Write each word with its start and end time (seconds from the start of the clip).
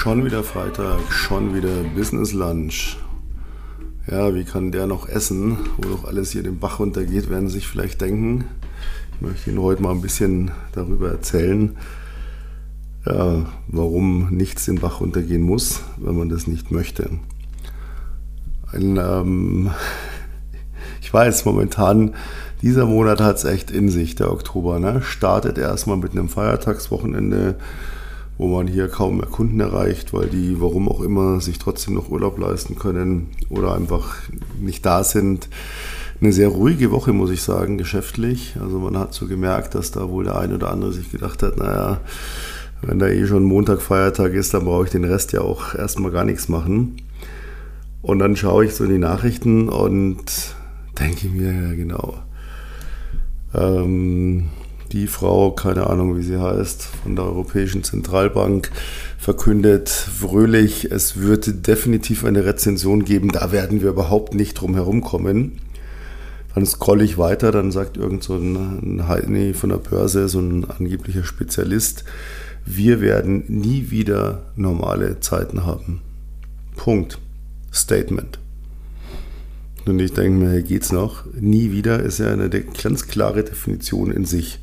Schon 0.00 0.24
wieder 0.24 0.42
Freitag, 0.42 1.12
schon 1.12 1.54
wieder 1.54 1.82
Business 1.94 2.32
Lunch. 2.32 2.96
Ja, 4.10 4.34
wie 4.34 4.44
kann 4.44 4.72
der 4.72 4.86
noch 4.86 5.06
essen, 5.06 5.58
wo 5.76 5.90
doch 5.90 6.04
alles 6.06 6.30
hier 6.30 6.42
den 6.42 6.58
Bach 6.58 6.78
runtergeht, 6.78 7.28
werden 7.28 7.48
Sie 7.48 7.56
sich 7.56 7.66
vielleicht 7.66 8.00
denken. 8.00 8.46
Ich 9.14 9.20
möchte 9.20 9.50
Ihnen 9.50 9.60
heute 9.60 9.82
mal 9.82 9.90
ein 9.90 10.00
bisschen 10.00 10.52
darüber 10.72 11.10
erzählen, 11.10 11.76
ja, 13.04 13.44
warum 13.68 14.30
nichts 14.30 14.64
den 14.64 14.80
Bach 14.80 15.02
runtergehen 15.02 15.42
muss, 15.42 15.82
wenn 15.98 16.16
man 16.16 16.30
das 16.30 16.46
nicht 16.46 16.70
möchte. 16.70 17.10
Ein, 18.72 18.96
ähm, 18.96 19.70
ich 21.02 21.12
weiß, 21.12 21.44
momentan, 21.44 22.14
dieser 22.62 22.86
Monat 22.86 23.20
hat 23.20 23.36
es 23.36 23.44
echt 23.44 23.70
in 23.70 23.90
sich, 23.90 24.14
der 24.14 24.32
Oktober. 24.32 24.78
Ne? 24.78 25.02
Startet 25.02 25.58
erstmal 25.58 25.98
mit 25.98 26.12
einem 26.12 26.30
Feiertagswochenende, 26.30 27.58
wo 28.40 28.48
man 28.48 28.66
hier 28.66 28.88
kaum 28.88 29.18
mehr 29.18 29.26
Kunden 29.26 29.60
erreicht, 29.60 30.14
weil 30.14 30.26
die, 30.26 30.62
warum 30.62 30.88
auch 30.88 31.02
immer, 31.02 31.42
sich 31.42 31.58
trotzdem 31.58 31.92
noch 31.92 32.08
Urlaub 32.08 32.38
leisten 32.38 32.74
können 32.74 33.26
oder 33.50 33.74
einfach 33.74 34.16
nicht 34.58 34.86
da 34.86 35.04
sind. 35.04 35.50
Eine 36.22 36.32
sehr 36.32 36.48
ruhige 36.48 36.90
Woche, 36.90 37.12
muss 37.12 37.28
ich 37.28 37.42
sagen, 37.42 37.76
geschäftlich. 37.76 38.56
Also 38.58 38.78
man 38.78 38.96
hat 38.96 39.12
so 39.12 39.26
gemerkt, 39.26 39.74
dass 39.74 39.90
da 39.90 40.08
wohl 40.08 40.24
der 40.24 40.38
eine 40.38 40.54
oder 40.54 40.70
andere 40.70 40.94
sich 40.94 41.12
gedacht 41.12 41.42
hat, 41.42 41.58
naja, 41.58 42.00
wenn 42.80 42.98
da 42.98 43.08
eh 43.08 43.26
schon 43.26 43.44
Montag 43.44 43.82
Feiertag 43.82 44.32
ist, 44.32 44.54
dann 44.54 44.64
brauche 44.64 44.84
ich 44.84 44.90
den 44.90 45.04
Rest 45.04 45.34
ja 45.34 45.42
auch 45.42 45.74
erstmal 45.74 46.10
gar 46.10 46.24
nichts 46.24 46.48
machen. 46.48 46.96
Und 48.00 48.20
dann 48.20 48.36
schaue 48.36 48.64
ich 48.64 48.74
so 48.74 48.84
in 48.84 48.90
die 48.90 48.98
Nachrichten 48.98 49.68
und 49.68 50.24
denke 50.98 51.28
mir, 51.28 51.52
ja 51.52 51.74
genau, 51.74 52.14
ähm, 53.54 54.44
die 54.92 55.06
Frau, 55.06 55.52
keine 55.52 55.88
Ahnung 55.88 56.16
wie 56.16 56.22
sie 56.22 56.40
heißt, 56.40 56.82
von 57.02 57.16
der 57.16 57.24
Europäischen 57.24 57.84
Zentralbank 57.84 58.70
verkündet 59.18 59.88
fröhlich, 59.88 60.90
es 60.90 61.20
wird 61.20 61.66
definitiv 61.66 62.24
eine 62.24 62.44
Rezension 62.44 63.04
geben, 63.04 63.28
da 63.28 63.52
werden 63.52 63.82
wir 63.82 63.90
überhaupt 63.90 64.34
nicht 64.34 64.54
drum 64.54 64.74
herum 64.74 65.02
kommen. 65.02 65.60
Dann 66.54 66.66
scrolle 66.66 67.04
ich 67.04 67.18
weiter, 67.18 67.52
dann 67.52 67.70
sagt 67.70 67.96
irgend 67.96 68.24
so 68.24 68.36
ein 68.36 69.06
Heini 69.06 69.54
von 69.54 69.70
der 69.70 69.76
Börse, 69.76 70.28
so 70.28 70.40
ein 70.40 70.68
angeblicher 70.68 71.24
Spezialist, 71.24 72.04
wir 72.66 73.00
werden 73.00 73.44
nie 73.48 73.90
wieder 73.90 74.42
normale 74.56 75.20
Zeiten 75.20 75.64
haben. 75.64 76.00
Punkt. 76.76 77.18
Statement. 77.72 78.38
Und 79.86 80.00
ich 80.00 80.12
denke 80.12 80.44
mir, 80.44 80.52
hier 80.52 80.62
geht's 80.62 80.92
noch. 80.92 81.24
Nie 81.34 81.72
wieder 81.72 82.00
ist 82.00 82.18
ja 82.18 82.32
eine 82.32 82.50
ganz 82.50 83.06
klare 83.06 83.44
Definition 83.44 84.10
in 84.10 84.24
sich. 84.24 84.58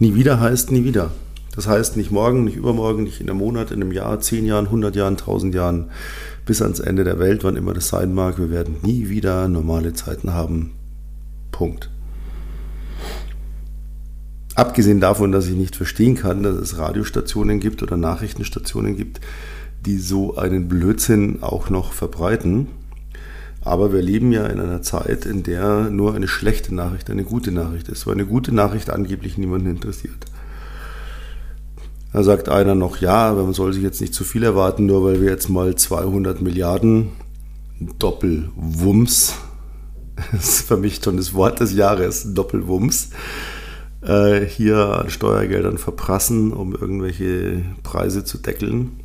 Nie 0.00 0.14
wieder 0.14 0.40
heißt 0.40 0.72
nie 0.72 0.82
wieder. 0.84 1.10
Das 1.54 1.68
heißt 1.68 1.98
nicht 1.98 2.10
morgen, 2.10 2.44
nicht 2.44 2.56
übermorgen, 2.56 3.02
nicht 3.02 3.20
in 3.20 3.28
einem 3.28 3.38
Monat, 3.38 3.70
in 3.70 3.82
einem 3.82 3.92
Jahr, 3.92 4.18
zehn 4.18 4.46
Jahren, 4.46 4.70
hundert 4.70 4.96
Jahren, 4.96 5.18
tausend 5.18 5.54
Jahren, 5.54 5.90
bis 6.46 6.62
ans 6.62 6.80
Ende 6.80 7.04
der 7.04 7.18
Welt, 7.18 7.44
wann 7.44 7.54
immer 7.54 7.74
das 7.74 7.88
sein 7.88 8.14
mag. 8.14 8.38
Wir 8.38 8.50
werden 8.50 8.76
nie 8.82 9.10
wieder 9.10 9.46
normale 9.46 9.92
Zeiten 9.92 10.32
haben. 10.32 10.72
Punkt. 11.52 11.90
Abgesehen 14.54 15.00
davon, 15.00 15.32
dass 15.32 15.48
ich 15.48 15.56
nicht 15.56 15.76
verstehen 15.76 16.14
kann, 16.14 16.42
dass 16.42 16.56
es 16.56 16.78
Radiostationen 16.78 17.60
gibt 17.60 17.82
oder 17.82 17.98
Nachrichtenstationen 17.98 18.96
gibt, 18.96 19.20
die 19.84 19.98
so 19.98 20.34
einen 20.36 20.66
Blödsinn 20.66 21.42
auch 21.42 21.68
noch 21.68 21.92
verbreiten. 21.92 22.68
Aber 23.62 23.92
wir 23.92 24.00
leben 24.00 24.32
ja 24.32 24.46
in 24.46 24.58
einer 24.58 24.82
Zeit, 24.82 25.26
in 25.26 25.42
der 25.42 25.90
nur 25.90 26.14
eine 26.14 26.28
schlechte 26.28 26.74
Nachricht 26.74 27.10
eine 27.10 27.24
gute 27.24 27.52
Nachricht 27.52 27.88
ist, 27.88 28.06
weil 28.06 28.14
eine 28.14 28.26
gute 28.26 28.54
Nachricht 28.54 28.90
angeblich 28.90 29.36
niemanden 29.36 29.68
interessiert. 29.68 30.26
Da 32.12 32.22
sagt 32.22 32.48
einer 32.48 32.74
noch, 32.74 32.96
ja, 32.96 33.32
man 33.34 33.52
soll 33.52 33.72
sich 33.72 33.82
jetzt 33.82 34.00
nicht 34.00 34.14
zu 34.14 34.24
viel 34.24 34.42
erwarten, 34.42 34.86
nur 34.86 35.04
weil 35.04 35.20
wir 35.20 35.30
jetzt 35.30 35.48
mal 35.48 35.76
200 35.76 36.40
Milliarden 36.40 37.10
Doppelwumms, 37.98 39.34
das 40.32 40.48
ist 40.48 40.68
für 40.68 40.76
mich 40.76 41.00
schon 41.02 41.18
das 41.18 41.34
Wort 41.34 41.60
des 41.60 41.74
Jahres, 41.74 42.34
Doppelwumms, 42.34 43.10
äh, 44.02 44.40
hier 44.40 45.00
an 45.00 45.10
Steuergeldern 45.10 45.78
verprassen, 45.78 46.52
um 46.52 46.74
irgendwelche 46.74 47.62
Preise 47.82 48.24
zu 48.24 48.38
deckeln. 48.38 48.99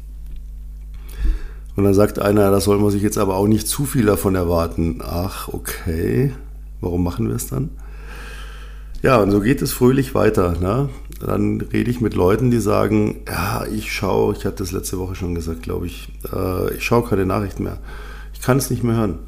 Und 1.75 1.83
dann 1.83 1.93
sagt 1.93 2.19
einer, 2.19 2.51
da 2.51 2.61
soll 2.61 2.79
man 2.79 2.91
sich 2.91 3.01
jetzt 3.01 3.17
aber 3.17 3.35
auch 3.35 3.47
nicht 3.47 3.67
zu 3.67 3.85
viel 3.85 4.05
davon 4.05 4.35
erwarten. 4.35 4.99
Ach, 5.03 5.49
okay. 5.49 6.31
Warum 6.79 7.03
machen 7.03 7.27
wir 7.27 7.35
es 7.35 7.47
dann? 7.47 7.69
Ja, 9.01 9.17
und 9.17 9.31
so 9.31 9.41
geht 9.41 9.61
es 9.61 9.73
fröhlich 9.73 10.15
weiter. 10.15 10.55
Ne? 10.59 10.89
Dann 11.19 11.61
rede 11.61 11.91
ich 11.91 12.01
mit 12.01 12.15
Leuten, 12.15 12.49
die 12.49 12.59
sagen, 12.59 13.17
ja, 13.27 13.65
ich 13.65 13.91
schaue, 13.91 14.35
ich 14.35 14.45
hatte 14.45 14.63
das 14.63 14.71
letzte 14.71 14.97
Woche 14.99 15.15
schon 15.15 15.35
gesagt, 15.35 15.63
glaube 15.63 15.85
ich, 15.85 16.09
äh, 16.33 16.73
ich 16.73 16.83
schaue 16.83 17.07
keine 17.07 17.25
Nachrichten 17.25 17.63
mehr. 17.63 17.77
Ich 18.33 18.41
kann 18.41 18.57
es 18.57 18.69
nicht 18.69 18.83
mehr 18.83 18.95
hören. 18.95 19.19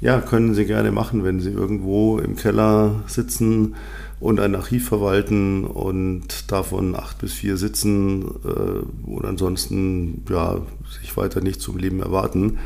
Ja, 0.00 0.20
können 0.20 0.54
Sie 0.54 0.66
gerne 0.66 0.92
machen, 0.92 1.24
wenn 1.24 1.40
Sie 1.40 1.50
irgendwo 1.50 2.18
im 2.18 2.36
Keller 2.36 3.02
sitzen 3.06 3.74
und 4.20 4.40
ein 4.40 4.54
Archiv 4.54 4.88
verwalten 4.88 5.64
und 5.64 6.50
davon 6.50 6.94
acht 6.94 7.18
bis 7.18 7.32
vier 7.32 7.56
sitzen 7.56 8.22
äh, 8.44 9.08
und 9.10 9.24
ansonsten 9.24 10.22
ja, 10.30 10.60
sich 11.00 11.16
weiter 11.16 11.40
nicht 11.40 11.60
zum 11.60 11.78
Leben 11.78 12.00
erwarten, 12.00 12.58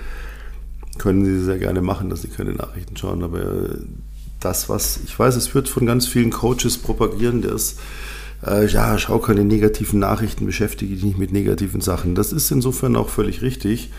können 0.99 1.25
Sie 1.25 1.43
sehr 1.43 1.59
gerne 1.59 1.81
machen, 1.81 2.11
dass 2.11 2.23
Sie 2.23 2.29
keine 2.29 2.53
Nachrichten 2.53 2.97
schauen. 2.97 3.23
Aber 3.23 3.79
das, 4.41 4.69
was 4.69 5.01
ich 5.05 5.19
weiß, 5.19 5.37
es 5.37 5.55
wird 5.55 5.69
von 5.69 5.87
ganz 5.87 6.07
vielen 6.07 6.31
Coaches 6.31 6.79
propagieren, 6.79 7.43
der 7.43 7.53
ist, 7.53 7.79
äh, 8.47 8.67
ja, 8.67 8.99
schau 8.99 9.19
keine 9.19 9.45
negativen 9.45 9.99
Nachrichten, 9.99 10.47
beschäftige 10.47 10.95
dich 10.95 11.05
nicht 11.05 11.19
mit 11.19 11.33
negativen 11.33 11.81
Sachen. 11.81 12.15
Das 12.15 12.33
ist 12.33 12.51
insofern 12.51 12.97
auch 12.97 13.09
völlig 13.09 13.43
richtig. 13.43 13.91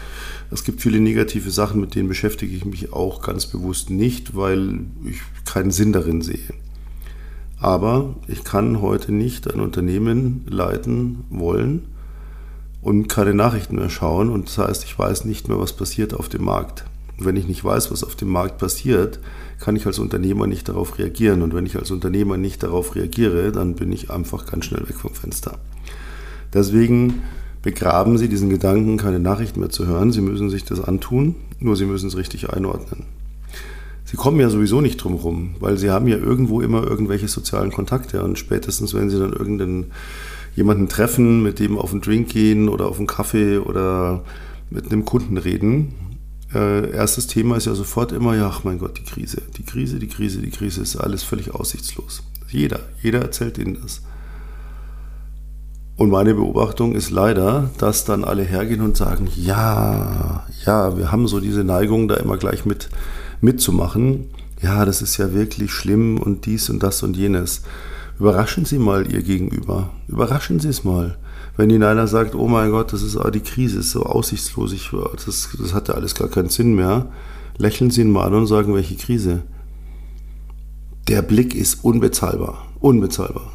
Es 0.51 0.63
gibt 0.63 0.81
viele 0.81 0.99
negative 0.99 1.51
Sachen, 1.51 1.81
mit 1.81 1.95
denen 1.95 2.07
beschäftige 2.07 2.55
ich 2.55 2.65
mich 2.65 2.93
auch 2.93 3.21
ganz 3.21 3.47
bewusst 3.47 3.89
nicht, 3.89 4.35
weil 4.35 4.79
ich 5.05 5.19
keinen 5.45 5.71
Sinn 5.71 5.93
darin 5.93 6.21
sehe. 6.21 6.53
Aber 7.59 8.15
ich 8.27 8.43
kann 8.43 8.81
heute 8.81 9.11
nicht 9.11 9.51
ein 9.53 9.59
Unternehmen 9.59 10.45
leiten 10.49 11.25
wollen 11.29 11.85
und 12.81 13.09
keine 13.09 13.33
Nachrichten 13.33 13.75
mehr 13.75 13.89
schauen. 13.89 14.29
Und 14.29 14.47
das 14.47 14.57
heißt, 14.57 14.83
ich 14.85 14.97
weiß 14.97 15.25
nicht 15.25 15.49
mehr, 15.49 15.59
was 15.59 15.73
passiert 15.73 16.13
auf 16.13 16.29
dem 16.29 16.45
Markt. 16.45 16.85
Und 17.17 17.25
wenn 17.25 17.35
ich 17.35 17.47
nicht 17.47 17.63
weiß, 17.63 17.91
was 17.91 18.05
auf 18.05 18.15
dem 18.15 18.29
Markt 18.29 18.59
passiert, 18.59 19.19
kann 19.59 19.75
ich 19.75 19.85
als 19.85 19.99
Unternehmer 19.99 20.47
nicht 20.47 20.69
darauf 20.69 20.97
reagieren. 20.97 21.41
Und 21.41 21.53
wenn 21.53 21.65
ich 21.65 21.75
als 21.75 21.91
Unternehmer 21.91 22.37
nicht 22.37 22.63
darauf 22.63 22.95
reagiere, 22.95 23.51
dann 23.51 23.75
bin 23.75 23.91
ich 23.91 24.09
einfach 24.09 24.45
ganz 24.45 24.65
schnell 24.65 24.87
weg 24.87 24.95
vom 24.95 25.13
Fenster. 25.13 25.57
Deswegen 26.53 27.23
begraben 27.61 28.17
Sie 28.17 28.29
diesen 28.29 28.49
Gedanken, 28.49 28.95
keine 28.95 29.19
Nachrichten 29.19 29.59
mehr 29.59 29.69
zu 29.69 29.85
hören. 29.85 30.13
Sie 30.13 30.21
müssen 30.21 30.49
sich 30.49 30.63
das 30.63 30.79
antun, 30.79 31.35
nur 31.59 31.75
Sie 31.75 31.85
müssen 31.85 32.07
es 32.07 32.15
richtig 32.15 32.49
einordnen. 32.51 33.18
Sie 34.09 34.17
kommen 34.17 34.39
ja 34.39 34.49
sowieso 34.49 34.81
nicht 34.81 34.97
drum 34.97 35.13
rum, 35.13 35.51
weil 35.59 35.77
sie 35.77 35.91
haben 35.91 36.07
ja 36.07 36.17
irgendwo 36.17 36.61
immer 36.61 36.81
irgendwelche 36.83 37.27
sozialen 37.27 37.71
Kontakte 37.71 38.23
und 38.23 38.39
spätestens, 38.39 38.95
wenn 38.95 39.11
sie 39.11 39.19
dann 39.19 39.33
irgendeinen 39.33 39.91
jemanden 40.55 40.89
treffen, 40.89 41.43
mit 41.43 41.59
dem 41.59 41.77
auf 41.77 41.91
einen 41.91 42.01
Drink 42.01 42.29
gehen 42.29 42.69
oder 42.69 42.87
auf 42.87 42.97
einen 42.97 43.05
Kaffee 43.05 43.59
oder 43.59 44.23
mit 44.71 44.91
einem 44.91 45.05
Kunden 45.05 45.37
reden, 45.37 45.93
äh, 46.55 46.89
erstes 46.89 47.27
Thema 47.27 47.57
ist 47.57 47.67
ja 47.67 47.75
sofort 47.75 48.11
immer, 48.11 48.35
ja, 48.35 48.47
ach 48.47 48.63
mein 48.63 48.79
Gott, 48.79 48.97
die 48.97 49.03
Krise, 49.03 49.43
die 49.55 49.63
Krise, 49.63 49.99
die 49.99 50.07
Krise, 50.07 50.41
die 50.41 50.49
Krise 50.49 50.81
ist 50.81 50.95
alles 50.95 51.21
völlig 51.21 51.53
aussichtslos. 51.53 52.23
Jeder, 52.47 52.79
jeder 53.03 53.21
erzählt 53.21 53.59
ihnen 53.59 53.77
das. 53.79 54.01
Und 55.97 56.09
meine 56.09 56.33
Beobachtung 56.33 56.95
ist 56.95 57.11
leider, 57.11 57.69
dass 57.77 58.05
dann 58.05 58.23
alle 58.23 58.41
hergehen 58.41 58.81
und 58.81 58.97
sagen, 58.97 59.27
ja, 59.35 60.47
ja, 60.65 60.97
wir 60.97 61.11
haben 61.11 61.27
so 61.27 61.39
diese 61.39 61.63
Neigung, 61.63 62.07
da 62.07 62.15
immer 62.15 62.37
gleich 62.37 62.65
mit 62.65 62.89
mitzumachen, 63.41 64.25
ja, 64.61 64.83
das 64.85 65.01
ist 65.01 65.17
ja 65.17 65.33
wirklich 65.33 65.71
schlimm 65.71 66.19
und 66.19 66.45
dies 66.45 66.69
und 66.69 66.83
das 66.83 67.03
und 67.03 67.15
jenes. 67.15 67.61
Überraschen 68.19 68.65
Sie 68.65 68.77
mal 68.77 69.09
Ihr 69.09 69.23
Gegenüber. 69.23 69.91
Überraschen 70.07 70.59
Sie 70.59 70.67
es 70.67 70.83
mal. 70.83 71.17
Wenn 71.55 71.69
Ihnen 71.69 71.83
einer 71.83 72.07
sagt, 72.07 72.35
oh 72.35 72.47
mein 72.47 72.71
Gott, 72.71 72.91
das 72.91 73.01
ist 73.01 73.17
die 73.33 73.39
Krise, 73.39 73.79
ist 73.79 73.91
so 73.91 74.03
aussichtslos, 74.03 74.73
ich, 74.73 74.91
das, 75.25 75.49
das 75.57 75.73
hat 75.73 75.87
ja 75.87 75.93
alles 75.93 76.15
gar 76.15 76.27
keinen 76.27 76.49
Sinn 76.49 76.75
mehr, 76.75 77.11
lächeln 77.57 77.91
Sie 77.91 78.01
ihn 78.01 78.11
mal 78.11 78.25
an 78.25 78.33
und 78.33 78.47
sagen, 78.47 78.75
welche 78.75 78.95
Krise. 78.95 79.43
Der 81.07 81.21
Blick 81.21 81.55
ist 81.55 81.83
unbezahlbar. 81.83 82.67
Unbezahlbar. 82.79 83.51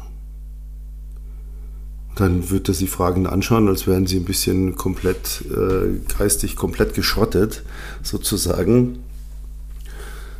Dann 2.15 2.49
wird 2.49 2.67
er 2.67 2.73
Sie 2.73 2.87
Fragen 2.87 3.27
anschauen, 3.27 3.67
als 3.67 3.87
wären 3.87 4.07
Sie 4.07 4.17
ein 4.17 4.25
bisschen 4.25 4.75
komplett, 4.75 5.43
äh, 5.51 5.99
geistig 6.17 6.55
komplett 6.55 6.93
geschrottet, 6.93 7.63
sozusagen. 8.03 8.99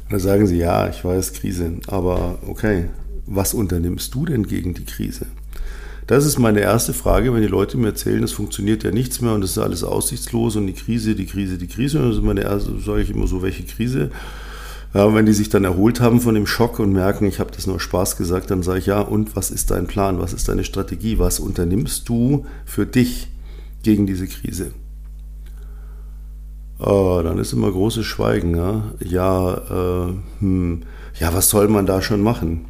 Da 0.09 0.19
sagen 0.19 0.45
sie, 0.45 0.57
ja, 0.57 0.87
ich 0.87 1.03
weiß, 1.03 1.33
Krise, 1.33 1.73
aber 1.87 2.37
okay, 2.47 2.85
was 3.25 3.53
unternimmst 3.53 4.13
du 4.13 4.25
denn 4.25 4.47
gegen 4.47 4.73
die 4.73 4.85
Krise? 4.85 5.25
Das 6.07 6.25
ist 6.25 6.37
meine 6.37 6.59
erste 6.59 6.93
Frage, 6.93 7.33
wenn 7.33 7.41
die 7.41 7.47
Leute 7.47 7.77
mir 7.77 7.87
erzählen, 7.87 8.21
es 8.21 8.31
funktioniert 8.31 8.83
ja 8.83 8.91
nichts 8.91 9.21
mehr 9.21 9.33
und 9.33 9.43
es 9.43 9.51
ist 9.51 9.57
alles 9.57 9.83
aussichtslos 9.83 10.55
und 10.55 10.67
die 10.67 10.73
Krise, 10.73 11.15
die 11.15 11.25
Krise, 11.25 11.57
die 11.57 11.67
Krise. 11.67 11.99
Und 11.99 12.09
das 12.09 12.17
ist 12.17 12.23
meine 12.23 12.43
erste, 12.43 12.79
sage 12.79 13.01
ich 13.01 13.09
immer 13.09 13.25
so, 13.25 13.41
welche 13.41 13.63
Krise? 13.63 14.11
Ja, 14.93 15.13
wenn 15.15 15.25
die 15.25 15.33
sich 15.33 15.49
dann 15.49 15.63
erholt 15.63 16.01
haben 16.01 16.21
von 16.21 16.35
dem 16.35 16.45
Schock 16.45 16.77
und 16.77 16.93
merken, 16.93 17.25
ich 17.25 17.39
habe 17.39 17.51
das 17.51 17.65
nur 17.65 17.79
Spaß 17.79 18.17
gesagt, 18.17 18.51
dann 18.51 18.61
sage 18.61 18.79
ich, 18.79 18.85
ja, 18.85 19.01
und 19.01 19.35
was 19.35 19.49
ist 19.49 19.71
dein 19.71 19.87
Plan? 19.87 20.19
Was 20.19 20.33
ist 20.33 20.47
deine 20.47 20.63
Strategie? 20.63 21.17
Was 21.17 21.39
unternimmst 21.39 22.07
du 22.07 22.45
für 22.65 22.85
dich 22.85 23.27
gegen 23.81 24.05
diese 24.05 24.27
Krise? 24.27 24.71
Äh, 26.79 27.23
dann 27.23 27.37
ist 27.37 27.53
immer 27.53 27.71
großes 27.71 28.05
Schweigen. 28.05 28.55
Ja, 28.55 28.83
ja, 28.99 29.53
äh, 29.53 30.13
hm, 30.39 30.83
ja 31.19 31.33
was 31.33 31.49
soll 31.49 31.67
man 31.67 31.85
da 31.85 32.01
schon 32.01 32.21
machen? 32.21 32.65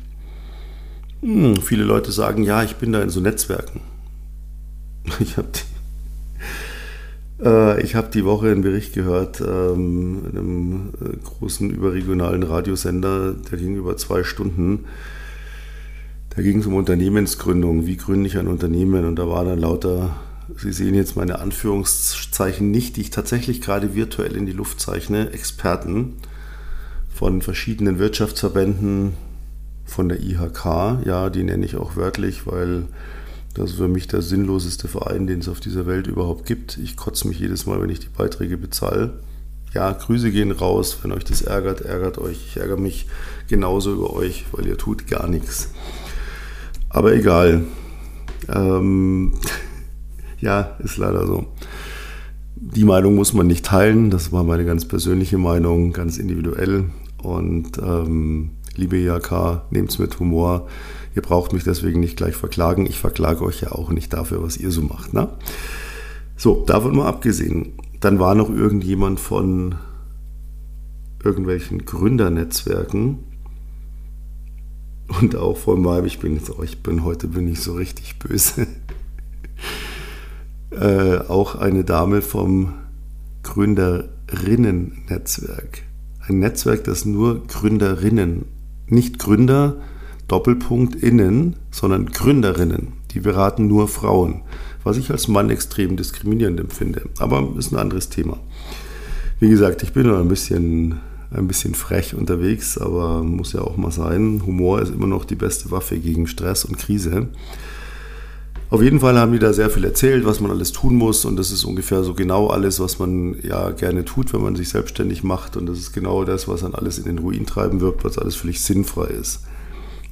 Hm, 1.22 1.58
viele 1.58 1.84
Leute 1.84 2.12
sagen, 2.12 2.44
ja, 2.44 2.64
ich 2.64 2.76
bin 2.76 2.92
da 2.92 3.02
in 3.02 3.10
so 3.10 3.20
Netzwerken. 3.20 3.82
Ich 5.20 5.38
habe 5.38 5.48
die, 7.40 7.44
äh, 7.44 7.94
hab 7.94 8.12
die 8.12 8.26
Woche 8.26 8.50
einen 8.50 8.62
Bericht 8.62 8.94
gehört 8.94 9.40
ähm, 9.40 10.24
in 10.32 10.38
einem 10.38 10.90
äh, 11.00 11.18
großen 11.24 11.70
überregionalen 11.70 12.44
Radiosender, 12.44 13.34
der 13.34 13.58
ging 13.58 13.76
über 13.76 13.98
zwei 13.98 14.24
Stunden. 14.24 14.86
Da 16.36 16.42
ging 16.42 16.60
es 16.60 16.66
um 16.66 16.74
Unternehmensgründung. 16.74 17.86
Wie 17.86 17.98
gründe 17.98 18.28
ich 18.28 18.38
ein 18.38 18.48
Unternehmen? 18.48 19.06
Und 19.06 19.18
da 19.18 19.30
war 19.30 19.46
dann 19.46 19.60
lauter, 19.60 20.16
Sie 20.58 20.72
sehen 20.72 20.94
jetzt 20.94 21.16
meine 21.16 21.40
Anführungszeichen 21.40 22.70
nicht, 22.70 22.98
die 22.98 23.02
ich 23.02 23.10
tatsächlich 23.10 23.62
gerade 23.62 23.96
virtuell 23.96 24.36
in 24.36 24.46
die 24.46 24.52
Luft 24.52 24.80
zeichne, 24.80 25.32
Experten 25.32 26.14
von 27.14 27.42
verschiedenen 27.42 27.98
Wirtschaftsverbänden, 27.98 29.14
von 29.86 30.10
der 30.10 30.22
IHK. 30.22 31.06
Ja, 31.06 31.30
die 31.30 31.44
nenne 31.44 31.66
ich 31.66 31.78
auch 31.78 31.96
wörtlich, 31.96 32.46
weil 32.46 32.88
das 33.54 33.72
ist 33.72 33.78
für 33.78 33.88
mich 33.88 34.08
der 34.08 34.22
sinnloseste 34.22 34.88
Verein, 34.88 35.28
den 35.28 35.40
es 35.40 35.48
auf 35.48 35.60
dieser 35.60 35.86
Welt 35.86 36.08
überhaupt 36.08 36.46
gibt. 36.46 36.78
Ich 36.78 36.98
kotze 36.98 37.28
mich 37.28 37.40
jedes 37.40 37.66
Mal, 37.66 37.82
wenn 37.82 37.90
ich 37.90 38.00
die 38.00 38.10
Beiträge 38.10 38.58
bezahle. 38.58 39.20
Ja, 39.74 39.92
Grüße 39.92 40.32
gehen 40.32 40.52
raus. 40.52 41.00
Wenn 41.02 41.12
euch 41.12 41.24
das 41.24 41.42
ärgert, 41.42 41.82
ärgert 41.82 42.18
euch. 42.18 42.38
Ich 42.50 42.58
ärgere 42.58 42.78
mich 42.78 43.08
genauso 43.48 43.94
über 43.94 44.14
euch, 44.14 44.46
weil 44.52 44.68
ihr 44.68 44.78
tut 44.78 45.08
gar 45.08 45.28
nichts. 45.28 45.70
Aber 46.90 47.14
egal. 47.14 47.66
Ähm, 48.50 49.34
ja, 50.40 50.76
ist 50.80 50.98
leider 50.98 51.26
so. 51.26 51.48
Die 52.56 52.86
Meinung 52.86 53.16
muss 53.16 53.34
man 53.34 53.48
nicht 53.48 53.66
teilen. 53.66 54.10
Das 54.10 54.32
war 54.32 54.44
meine 54.44 54.66
ganz 54.66 54.86
persönliche 54.86 55.38
Meinung, 55.38 55.92
ganz 55.92 56.18
individuell. 56.18 56.86
Und 57.22 57.78
ähm, 57.80 58.52
liebe 58.76 58.98
IHK, 58.98 59.64
nehmt 59.72 59.92
es 59.92 60.00
mit 60.00 60.20
Humor. 60.20 60.68
Ihr 61.16 61.22
braucht 61.22 61.54
mich 61.54 61.64
deswegen 61.64 62.00
nicht 62.00 62.18
gleich 62.18 62.36
verklagen. 62.36 62.86
Ich 62.86 63.00
verklage 63.00 63.44
euch 63.44 63.62
ja 63.62 63.72
auch 63.72 63.90
nicht 63.92 64.14
dafür, 64.14 64.44
was 64.44 64.58
ihr 64.58 64.72
so 64.72 64.82
macht. 64.82 65.14
Ne? 65.14 65.30
So, 66.36 66.64
davon 66.66 66.96
mal 66.96 67.08
abgesehen. 67.08 67.74
Dann 68.00 68.20
war 68.20 68.36
noch 68.36 68.50
irgendjemand 68.50 69.20
von 69.20 69.76
irgendwelchen 71.24 71.86
Gründernetzwerken 71.86 73.20
und 75.20 75.36
auch 75.36 75.58
von 75.58 75.82
meinem, 75.82 76.06
ich 76.06 76.20
bin, 76.20 76.40
oh, 76.58 76.64
ich 76.64 76.82
bin 76.82 77.04
heute 77.04 77.28
bin 77.28 77.48
ich 77.48 77.62
so 77.62 77.74
richtig 77.74 78.20
böse. 78.20 78.68
Äh, 80.76 81.20
auch 81.28 81.56
eine 81.56 81.84
Dame 81.84 82.22
vom 82.22 82.74
Gründerinnen-Netzwerk. 83.44 85.82
Ein 86.28 86.40
Netzwerk, 86.40 86.86
das 86.86 87.06
nur 87.06 87.46
Gründerinnen 87.48 88.46
nicht 88.88 89.20
Gründer, 89.20 89.78
Doppelpunkt 90.28 90.96
innen, 90.96 91.56
sondern 91.72 92.08
Gründerinnen. 92.08 92.94
Die 93.12 93.20
beraten 93.20 93.68
nur 93.68 93.88
Frauen, 93.88 94.42
was 94.84 94.98
ich 94.98 95.12
als 95.12 95.28
Mann 95.28 95.50
extrem 95.50 95.98
diskriminierend 95.98 96.60
empfinde. 96.60 97.04
Aber 97.20 97.54
ist 97.58 97.72
ein 97.72 97.80
anderes 97.80 98.10
Thema. 98.10 98.38
Wie 99.40 99.50
gesagt, 99.50 99.84
ich 99.84 99.94
bin 99.94 100.08
noch 100.08 100.20
ein 100.20 100.28
bisschen, 100.28 101.00
ein 101.32 101.48
bisschen 101.48 101.76
frech 101.76 102.16
unterwegs, 102.16 102.78
aber 102.78 103.24
muss 103.24 103.54
ja 103.54 103.62
auch 103.62 103.78
mal 103.78 103.92
sein. 103.92 104.42
Humor 104.46 104.82
ist 104.82 104.94
immer 104.94 105.08
noch 105.08 105.26
die 105.26 105.36
beste 105.36 105.72
Waffe 105.72 105.98
gegen 105.98 106.28
Stress 106.28 106.66
und 106.66 106.78
Krise. 106.78 107.30
Auf 108.70 108.82
jeden 108.82 109.00
Fall 109.00 109.18
haben 109.20 109.32
die 109.32 109.40
da 109.40 109.54
sehr 109.54 109.70
viel 109.70 109.84
erzählt, 109.84 110.26
was 110.26 110.40
man 110.40 110.50
alles 110.50 110.72
tun 110.72 110.96
muss. 110.96 111.24
Und 111.24 111.36
das 111.36 111.52
ist 111.52 111.64
ungefähr 111.66 112.04
so 112.04 112.14
genau 112.14 112.48
alles, 112.48 112.80
was 112.80 112.98
man 112.98 113.36
ja 113.44 113.70
gerne 113.72 114.06
tut, 114.06 114.34
wenn 114.34 114.42
man 114.42 114.56
sich 114.56 114.70
selbstständig 114.70 115.24
macht. 115.24 115.56
Und 115.56 115.68
das 115.68 115.78
ist 115.78 115.94
genau 115.94 116.24
das, 116.26 116.48
was 116.48 116.62
dann 116.62 116.74
alles 116.74 116.98
in 116.98 117.06
den 117.06 117.20
Ruin 117.20 117.46
treiben 117.46 117.80
wird, 117.80 118.04
was 118.04 118.18
alles 118.18 118.36
völlig 118.36 118.62
sinnfrei 118.62 119.08
ist. 119.08 119.44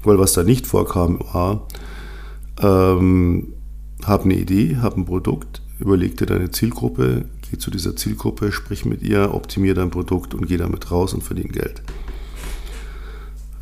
Weil 0.04 0.20
was 0.20 0.34
da 0.34 0.44
nicht 0.44 0.68
vorkam, 0.68 1.20
war, 1.32 1.68
ähm, 2.62 3.54
hab 4.04 4.26
eine 4.26 4.36
Idee, 4.36 4.78
hab 4.82 4.98
ein 4.98 5.06
Produkt, 5.06 5.62
überleg 5.80 6.18
dir 6.18 6.26
deine 6.26 6.52
Zielgruppe, 6.52 7.26
geh 7.50 7.58
zu 7.58 7.72
dieser 7.72 7.96
Zielgruppe, 7.96 8.52
sprich 8.52 8.86
mit 8.86 9.02
ihr, 9.02 9.34
optimier 9.34 9.74
dein 9.74 9.90
Produkt 9.90 10.34
und 10.34 10.48
geh 10.48 10.58
damit 10.58 10.92
raus 10.92 11.14
und 11.14 11.24
verdien 11.24 11.52
Geld. 11.52 11.82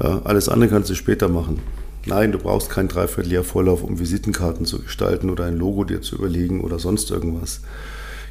Ja, 0.02 0.22
alles 0.24 0.50
andere 0.50 0.70
kannst 0.70 0.90
du 0.90 0.96
später 0.96 1.30
machen. 1.30 1.60
Nein, 2.06 2.32
du 2.32 2.40
brauchst 2.40 2.70
kein 2.70 2.88
Dreivierteljahr 2.88 3.44
Vorlauf, 3.44 3.84
um 3.84 4.00
Visitenkarten 4.00 4.66
zu 4.66 4.82
gestalten 4.82 5.30
oder 5.30 5.46
ein 5.46 5.58
Logo 5.58 5.84
dir 5.84 6.02
zu 6.02 6.16
überlegen 6.16 6.62
oder 6.62 6.80
sonst 6.80 7.12
irgendwas. 7.12 7.62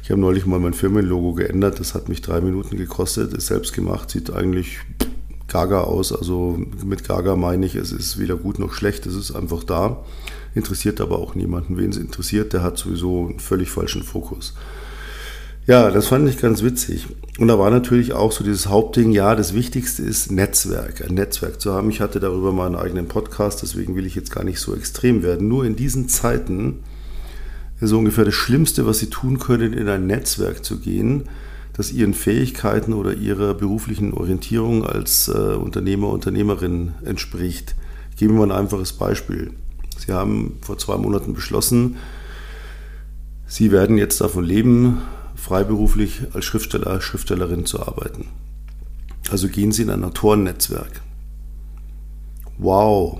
Ich 0.03 0.09
habe 0.09 0.19
neulich 0.19 0.45
mal 0.45 0.59
mein 0.59 0.73
Firmenlogo 0.73 1.33
geändert, 1.33 1.79
das 1.79 1.93
hat 1.93 2.09
mich 2.09 2.21
drei 2.21 2.41
Minuten 2.41 2.75
gekostet, 2.75 3.33
ist 3.33 3.47
selbst 3.47 3.73
gemacht, 3.73 4.09
sieht 4.09 4.33
eigentlich 4.33 4.79
gaga 5.47 5.81
aus. 5.81 6.11
Also 6.11 6.59
mit 6.83 7.07
gaga 7.07 7.35
meine 7.35 7.65
ich, 7.65 7.75
es 7.75 7.91
ist 7.91 8.17
weder 8.17 8.35
gut 8.35 8.59
noch 8.59 8.73
schlecht, 8.73 9.05
es 9.05 9.15
ist 9.15 9.31
einfach 9.31 9.63
da. 9.63 10.03
Interessiert 10.53 10.99
aber 10.99 11.19
auch 11.19 11.35
niemanden. 11.35 11.77
Wen 11.77 11.91
es 11.91 11.97
interessiert, 11.97 12.51
der 12.51 12.63
hat 12.63 12.77
sowieso 12.77 13.27
einen 13.27 13.39
völlig 13.39 13.69
falschen 13.69 14.03
Fokus. 14.03 14.53
Ja, 15.67 15.91
das 15.91 16.07
fand 16.07 16.27
ich 16.27 16.39
ganz 16.39 16.63
witzig. 16.63 17.07
Und 17.37 17.47
da 17.47 17.59
war 17.59 17.69
natürlich 17.69 18.13
auch 18.13 18.31
so 18.31 18.43
dieses 18.43 18.67
Hauptding, 18.67 19.11
ja, 19.11 19.35
das 19.35 19.53
Wichtigste 19.53 20.01
ist 20.01 20.31
Netzwerk, 20.31 21.07
ein 21.07 21.13
Netzwerk 21.13 21.61
zu 21.61 21.71
haben. 21.71 21.91
Ich 21.91 22.01
hatte 22.01 22.19
darüber 22.19 22.51
mal 22.51 22.65
einen 22.65 22.75
eigenen 22.75 23.07
Podcast, 23.07 23.61
deswegen 23.61 23.95
will 23.95 24.07
ich 24.07 24.15
jetzt 24.15 24.31
gar 24.31 24.43
nicht 24.43 24.59
so 24.59 24.75
extrem 24.75 25.21
werden. 25.21 25.47
Nur 25.47 25.63
in 25.65 25.75
diesen 25.75 26.09
Zeiten 26.09 26.79
ist 27.79 27.89
so 27.89 27.99
ungefähr 27.99 28.25
das 28.25 28.33
Schlimmste, 28.33 28.87
was 28.87 28.99
Sie 28.99 29.11
tun 29.11 29.37
können, 29.37 29.73
in 29.73 29.87
ein 29.87 30.07
Netzwerk 30.07 30.65
zu 30.65 30.79
gehen, 30.79 31.25
das 31.73 31.91
Ihren 31.91 32.15
Fähigkeiten 32.15 32.93
oder 32.93 33.13
Ihrer 33.13 33.53
beruflichen 33.53 34.13
Orientierung 34.13 34.83
als 34.83 35.27
äh, 35.27 35.55
Unternehmer, 35.55 36.09
Unternehmerin 36.09 36.93
entspricht. 37.05 37.75
Ich 38.09 38.17
gebe 38.17 38.33
mal 38.33 38.51
ein 38.51 38.51
einfaches 38.51 38.93
Beispiel. 38.93 39.51
Sie 39.97 40.11
haben 40.11 40.57
vor 40.61 40.79
zwei 40.79 40.97
Monaten 40.97 41.33
beschlossen, 41.33 41.97
Sie 43.45 43.71
werden 43.71 43.97
jetzt 43.97 44.21
davon 44.21 44.45
leben, 44.45 45.01
freiberuflich 45.41 46.21
als 46.33 46.45
Schriftsteller, 46.45 47.01
Schriftstellerin 47.01 47.65
zu 47.65 47.81
arbeiten. 47.81 48.27
Also 49.31 49.47
gehen 49.47 49.71
Sie 49.71 49.81
in 49.81 49.89
ein 49.89 50.03
Autorennetzwerk. 50.03 51.01
Wow, 52.59 53.19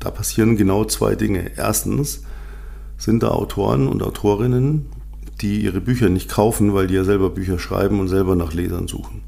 da 0.00 0.10
passieren 0.10 0.56
genau 0.56 0.86
zwei 0.86 1.14
Dinge. 1.14 1.50
Erstens 1.56 2.22
sind 2.96 3.22
da 3.22 3.28
Autoren 3.28 3.86
und 3.86 4.02
Autorinnen, 4.02 4.86
die 5.42 5.60
ihre 5.60 5.82
Bücher 5.82 6.08
nicht 6.08 6.30
kaufen, 6.30 6.72
weil 6.72 6.86
die 6.86 6.94
ja 6.94 7.04
selber 7.04 7.28
Bücher 7.28 7.58
schreiben 7.58 8.00
und 8.00 8.08
selber 8.08 8.34
nach 8.34 8.54
Lesern 8.54 8.88
suchen. 8.88 9.20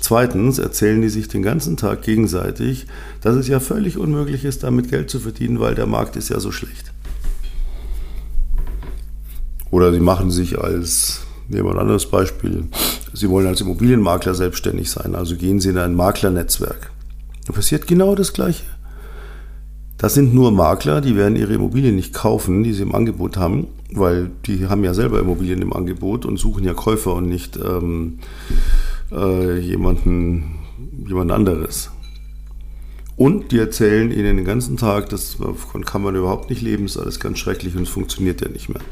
Zweitens 0.00 0.58
erzählen 0.58 1.02
die 1.02 1.10
sich 1.10 1.28
den 1.28 1.42
ganzen 1.42 1.76
Tag 1.76 2.00
gegenseitig, 2.02 2.86
dass 3.20 3.36
es 3.36 3.46
ja 3.48 3.60
völlig 3.60 3.98
unmöglich 3.98 4.46
ist, 4.46 4.62
damit 4.62 4.90
Geld 4.90 5.10
zu 5.10 5.20
verdienen, 5.20 5.60
weil 5.60 5.74
der 5.74 5.86
Markt 5.86 6.16
ist 6.16 6.30
ja 6.30 6.40
so 6.40 6.50
schlecht. 6.50 6.93
Oder 9.74 9.92
sie 9.92 9.98
machen 9.98 10.30
sich 10.30 10.56
als, 10.56 11.22
nehmen 11.48 11.66
wir 11.66 11.72
ein 11.72 11.80
anderes 11.80 12.06
Beispiel, 12.06 12.66
sie 13.12 13.28
wollen 13.28 13.48
als 13.48 13.60
Immobilienmakler 13.60 14.32
selbstständig 14.32 14.88
sein, 14.88 15.16
also 15.16 15.34
gehen 15.34 15.58
sie 15.58 15.70
in 15.70 15.78
ein 15.78 15.96
Maklernetzwerk. 15.96 16.92
Da 17.44 17.52
passiert 17.52 17.88
genau 17.88 18.14
das 18.14 18.32
Gleiche. 18.32 18.62
Das 19.98 20.14
sind 20.14 20.32
nur 20.32 20.52
Makler, 20.52 21.00
die 21.00 21.16
werden 21.16 21.34
ihre 21.34 21.54
Immobilien 21.54 21.96
nicht 21.96 22.14
kaufen, 22.14 22.62
die 22.62 22.72
sie 22.72 22.82
im 22.82 22.94
Angebot 22.94 23.36
haben, 23.36 23.66
weil 23.92 24.30
die 24.46 24.68
haben 24.68 24.84
ja 24.84 24.94
selber 24.94 25.18
Immobilien 25.18 25.60
im 25.60 25.72
Angebot 25.72 26.24
und 26.24 26.36
suchen 26.36 26.62
ja 26.62 26.72
Käufer 26.72 27.12
und 27.12 27.28
nicht 27.28 27.56
ähm, 27.56 28.20
äh, 29.10 29.58
jemanden, 29.58 30.60
jemand 31.04 31.32
anderes. 31.32 31.90
Und 33.16 33.50
die 33.50 33.58
erzählen 33.58 34.12
ihnen 34.12 34.36
den 34.36 34.44
ganzen 34.44 34.76
Tag, 34.76 35.08
davon 35.08 35.84
kann 35.84 36.02
man 36.02 36.14
überhaupt 36.14 36.48
nicht 36.48 36.62
leben, 36.62 36.84
ist 36.84 36.96
alles 36.96 37.18
ganz 37.18 37.40
schrecklich 37.40 37.74
und 37.74 37.82
es 37.82 37.88
funktioniert 37.88 38.40
ja 38.40 38.48
nicht 38.48 38.68
mehr. 38.68 38.82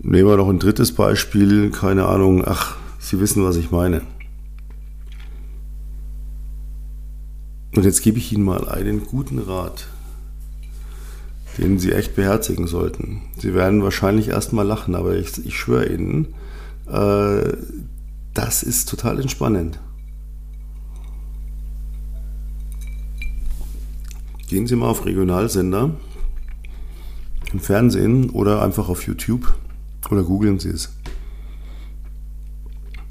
Nehmen 0.00 0.28
wir 0.28 0.36
noch 0.36 0.48
ein 0.48 0.60
drittes 0.60 0.92
Beispiel, 0.92 1.70
keine 1.70 2.06
Ahnung, 2.06 2.44
ach, 2.46 2.76
Sie 3.00 3.18
wissen, 3.18 3.44
was 3.44 3.56
ich 3.56 3.72
meine. 3.72 4.02
Und 7.74 7.84
jetzt 7.84 8.02
gebe 8.02 8.18
ich 8.18 8.32
Ihnen 8.32 8.44
mal 8.44 8.68
einen 8.68 9.04
guten 9.04 9.40
Rat, 9.40 9.88
den 11.58 11.80
Sie 11.80 11.92
echt 11.92 12.14
beherzigen 12.14 12.68
sollten. 12.68 13.22
Sie 13.38 13.54
werden 13.54 13.82
wahrscheinlich 13.82 14.28
erstmal 14.28 14.66
lachen, 14.66 14.94
aber 14.94 15.16
ich, 15.16 15.44
ich 15.44 15.58
schwöre 15.58 15.86
Ihnen, 15.86 16.34
äh, 16.86 17.56
das 18.34 18.62
ist 18.62 18.88
total 18.88 19.20
entspannend. 19.20 19.80
Gehen 24.48 24.68
Sie 24.68 24.76
mal 24.76 24.88
auf 24.88 25.04
Regionalsender 25.04 25.90
im 27.52 27.60
Fernsehen 27.60 28.30
oder 28.30 28.62
einfach 28.62 28.88
auf 28.88 29.04
YouTube 29.06 29.54
oder 30.10 30.22
googeln 30.22 30.58
Sie 30.58 30.70
es. 30.70 30.90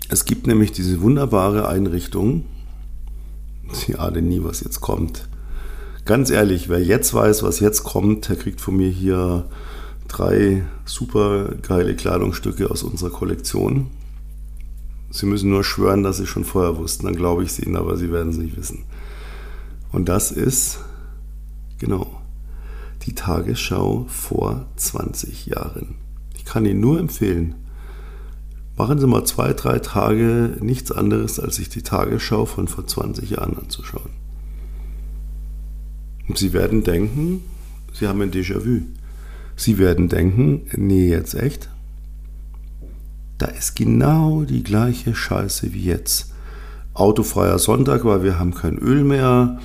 Es 0.10 0.26
gibt 0.26 0.48
nämlich 0.48 0.72
diese 0.72 1.02
wunderbare 1.02 1.68
Einrichtung. 1.68 2.46
Sie 3.74 3.96
ahnen 3.96 4.30
nie, 4.30 4.44
was 4.44 4.62
jetzt 4.62 4.80
kommt. 4.80 5.28
Ganz 6.06 6.30
ehrlich, 6.30 6.70
wer 6.70 6.82
jetzt 6.82 7.14
weiß, 7.14 7.44
was 7.44 7.60
jetzt 7.60 7.84
kommt, 7.84 8.30
der 8.30 8.38
kriegt 8.38 8.62
von 8.62 8.78
mir 8.78 8.90
hier 8.90 9.50
drei 10.08 10.64
super 10.86 11.56
geile 11.62 11.96
Kleidungsstücke 11.96 12.72
aus 12.72 12.84
unserer 12.84 13.10
Kollektion. 13.10 13.88
Sie 15.10 15.26
müssen 15.26 15.50
nur 15.50 15.66
schwören, 15.66 16.04
dass 16.04 16.18
Sie 16.18 16.28
schon 16.28 16.46
vorher 16.46 16.78
wussten, 16.78 17.06
dann 17.06 17.16
glaube 17.16 17.44
ich 17.44 17.50
es 17.50 17.60
Ihnen, 17.60 17.76
aber 17.76 17.98
Sie 17.98 18.12
werden 18.12 18.30
es 18.30 18.38
nicht 18.38 18.56
wissen. 18.56 18.86
Und 19.92 20.08
das 20.08 20.32
ist, 20.32 20.80
genau, 21.80 22.22
die 23.06 23.16
Tagesschau 23.16 24.06
vor 24.08 24.66
20 24.78 25.48
Jahren. 25.48 25.96
Kann 26.48 26.66
Ihnen 26.66 26.80
nur 26.80 26.98
empfehlen, 26.98 27.56
machen 28.78 29.00
Sie 29.00 29.06
mal 29.06 29.26
zwei, 29.26 29.52
drei 29.52 29.80
Tage 29.80 30.56
nichts 30.62 30.94
anderes, 30.94 31.42
als 31.42 31.58
sich 31.58 31.68
die 31.68 31.82
Tagesschau 31.82 32.46
von 32.46 32.70
vor 32.70 32.88
20 32.88 33.32
Jahren 33.32 33.58
anzuschauen. 33.58 34.12
Und 36.30 36.38
Sie 36.38 36.54
werden 36.54 36.86
denken, 36.86 37.44
Sie 37.92 38.08
haben 38.08 38.22
ein 38.22 38.32
Déjà-vu. 38.32 38.84
Sie 39.58 39.78
werden 39.78 40.08
denken, 40.08 40.68
nee, 40.78 41.10
jetzt 41.10 41.34
echt? 41.34 41.70
Da 43.38 43.48
ist 43.48 43.76
genau 43.76 44.44
die 44.44 44.64
gleiche 44.64 45.14
Scheiße 45.14 45.74
wie 45.74 45.84
jetzt. 45.84 46.32
Autofreier 46.94 47.60
Sonntag, 47.60 48.06
weil 48.06 48.24
wir 48.24 48.40
haben 48.40 48.54
kein 48.54 48.78
Öl 48.78 49.04
mehr. 49.04 49.60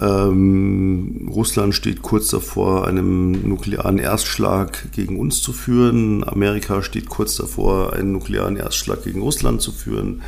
Ähm, 0.00 1.28
Russland 1.34 1.74
steht 1.74 2.02
kurz 2.02 2.28
davor, 2.28 2.86
einen 2.86 3.48
nuklearen 3.48 3.98
Erstschlag 3.98 4.92
gegen 4.92 5.18
uns 5.18 5.42
zu 5.42 5.52
führen. 5.52 6.22
Amerika 6.26 6.82
steht 6.82 7.08
kurz 7.08 7.36
davor, 7.36 7.92
einen 7.92 8.12
nuklearen 8.12 8.56
Erstschlag 8.56 9.02
gegen 9.02 9.22
Russland 9.22 9.60
zu 9.60 9.72
führen. 9.72 10.22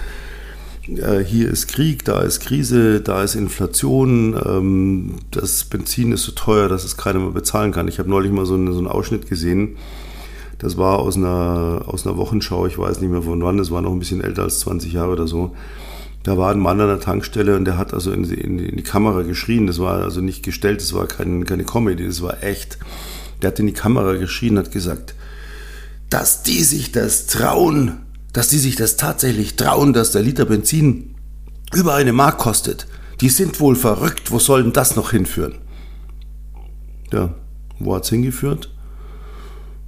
Äh, 0.88 1.20
hier 1.24 1.50
ist 1.50 1.68
Krieg, 1.68 2.04
da 2.04 2.20
ist 2.20 2.40
Krise, 2.40 3.00
da 3.00 3.22
ist 3.22 3.36
Inflation. 3.36 4.34
Ähm, 4.44 5.14
das 5.30 5.64
Benzin 5.64 6.10
ist 6.12 6.24
so 6.24 6.32
teuer, 6.32 6.68
dass 6.68 6.84
es 6.84 6.96
keiner 6.96 7.20
mehr 7.20 7.30
bezahlen 7.30 7.70
kann. 7.70 7.86
Ich 7.86 7.98
habe 7.98 8.10
neulich 8.10 8.32
mal 8.32 8.46
so, 8.46 8.54
eine, 8.54 8.72
so 8.72 8.78
einen 8.78 8.88
Ausschnitt 8.88 9.28
gesehen. 9.28 9.76
Das 10.58 10.76
war 10.76 10.98
aus 10.98 11.16
einer, 11.16 11.84
aus 11.86 12.06
einer 12.06 12.18
Wochenschau, 12.18 12.66
ich 12.66 12.76
weiß 12.76 13.00
nicht 13.00 13.10
mehr 13.10 13.22
von 13.22 13.42
wann, 13.42 13.56
das 13.56 13.70
war 13.70 13.80
noch 13.80 13.92
ein 13.92 13.98
bisschen 13.98 14.20
älter 14.20 14.42
als 14.42 14.60
20 14.60 14.92
Jahre 14.92 15.12
oder 15.12 15.26
so. 15.26 15.52
Da 16.22 16.36
war 16.36 16.50
ein 16.50 16.58
Mann 16.58 16.80
an 16.80 16.88
der 16.88 17.00
Tankstelle 17.00 17.56
und 17.56 17.64
der 17.64 17.78
hat 17.78 17.94
also 17.94 18.12
in, 18.12 18.24
in, 18.24 18.58
in 18.58 18.76
die 18.76 18.82
Kamera 18.82 19.22
geschrien. 19.22 19.66
Das 19.66 19.78
war 19.78 20.02
also 20.02 20.20
nicht 20.20 20.42
gestellt, 20.42 20.80
das 20.80 20.92
war 20.92 21.06
kein, 21.06 21.44
keine 21.44 21.64
Comedy, 21.64 22.06
das 22.06 22.22
war 22.22 22.42
echt. 22.42 22.78
Der 23.40 23.48
hat 23.48 23.58
in 23.58 23.66
die 23.66 23.72
Kamera 23.72 24.14
geschrien, 24.14 24.58
hat 24.58 24.70
gesagt, 24.70 25.14
dass 26.10 26.42
die 26.42 26.62
sich 26.62 26.92
das 26.92 27.26
trauen, 27.26 28.00
dass 28.32 28.48
die 28.48 28.58
sich 28.58 28.76
das 28.76 28.96
tatsächlich 28.96 29.56
trauen, 29.56 29.92
dass 29.92 30.12
der 30.12 30.22
Liter 30.22 30.44
Benzin 30.44 31.14
über 31.72 31.94
eine 31.94 32.12
Mark 32.12 32.38
kostet. 32.38 32.86
Die 33.20 33.28
sind 33.28 33.60
wohl 33.60 33.76
verrückt, 33.76 34.30
wo 34.30 34.38
soll 34.38 34.62
denn 34.62 34.72
das 34.72 34.96
noch 34.96 35.12
hinführen? 35.12 35.54
Ja, 37.12 37.34
wo 37.78 37.94
hat's 37.94 38.10
hingeführt? 38.10 38.70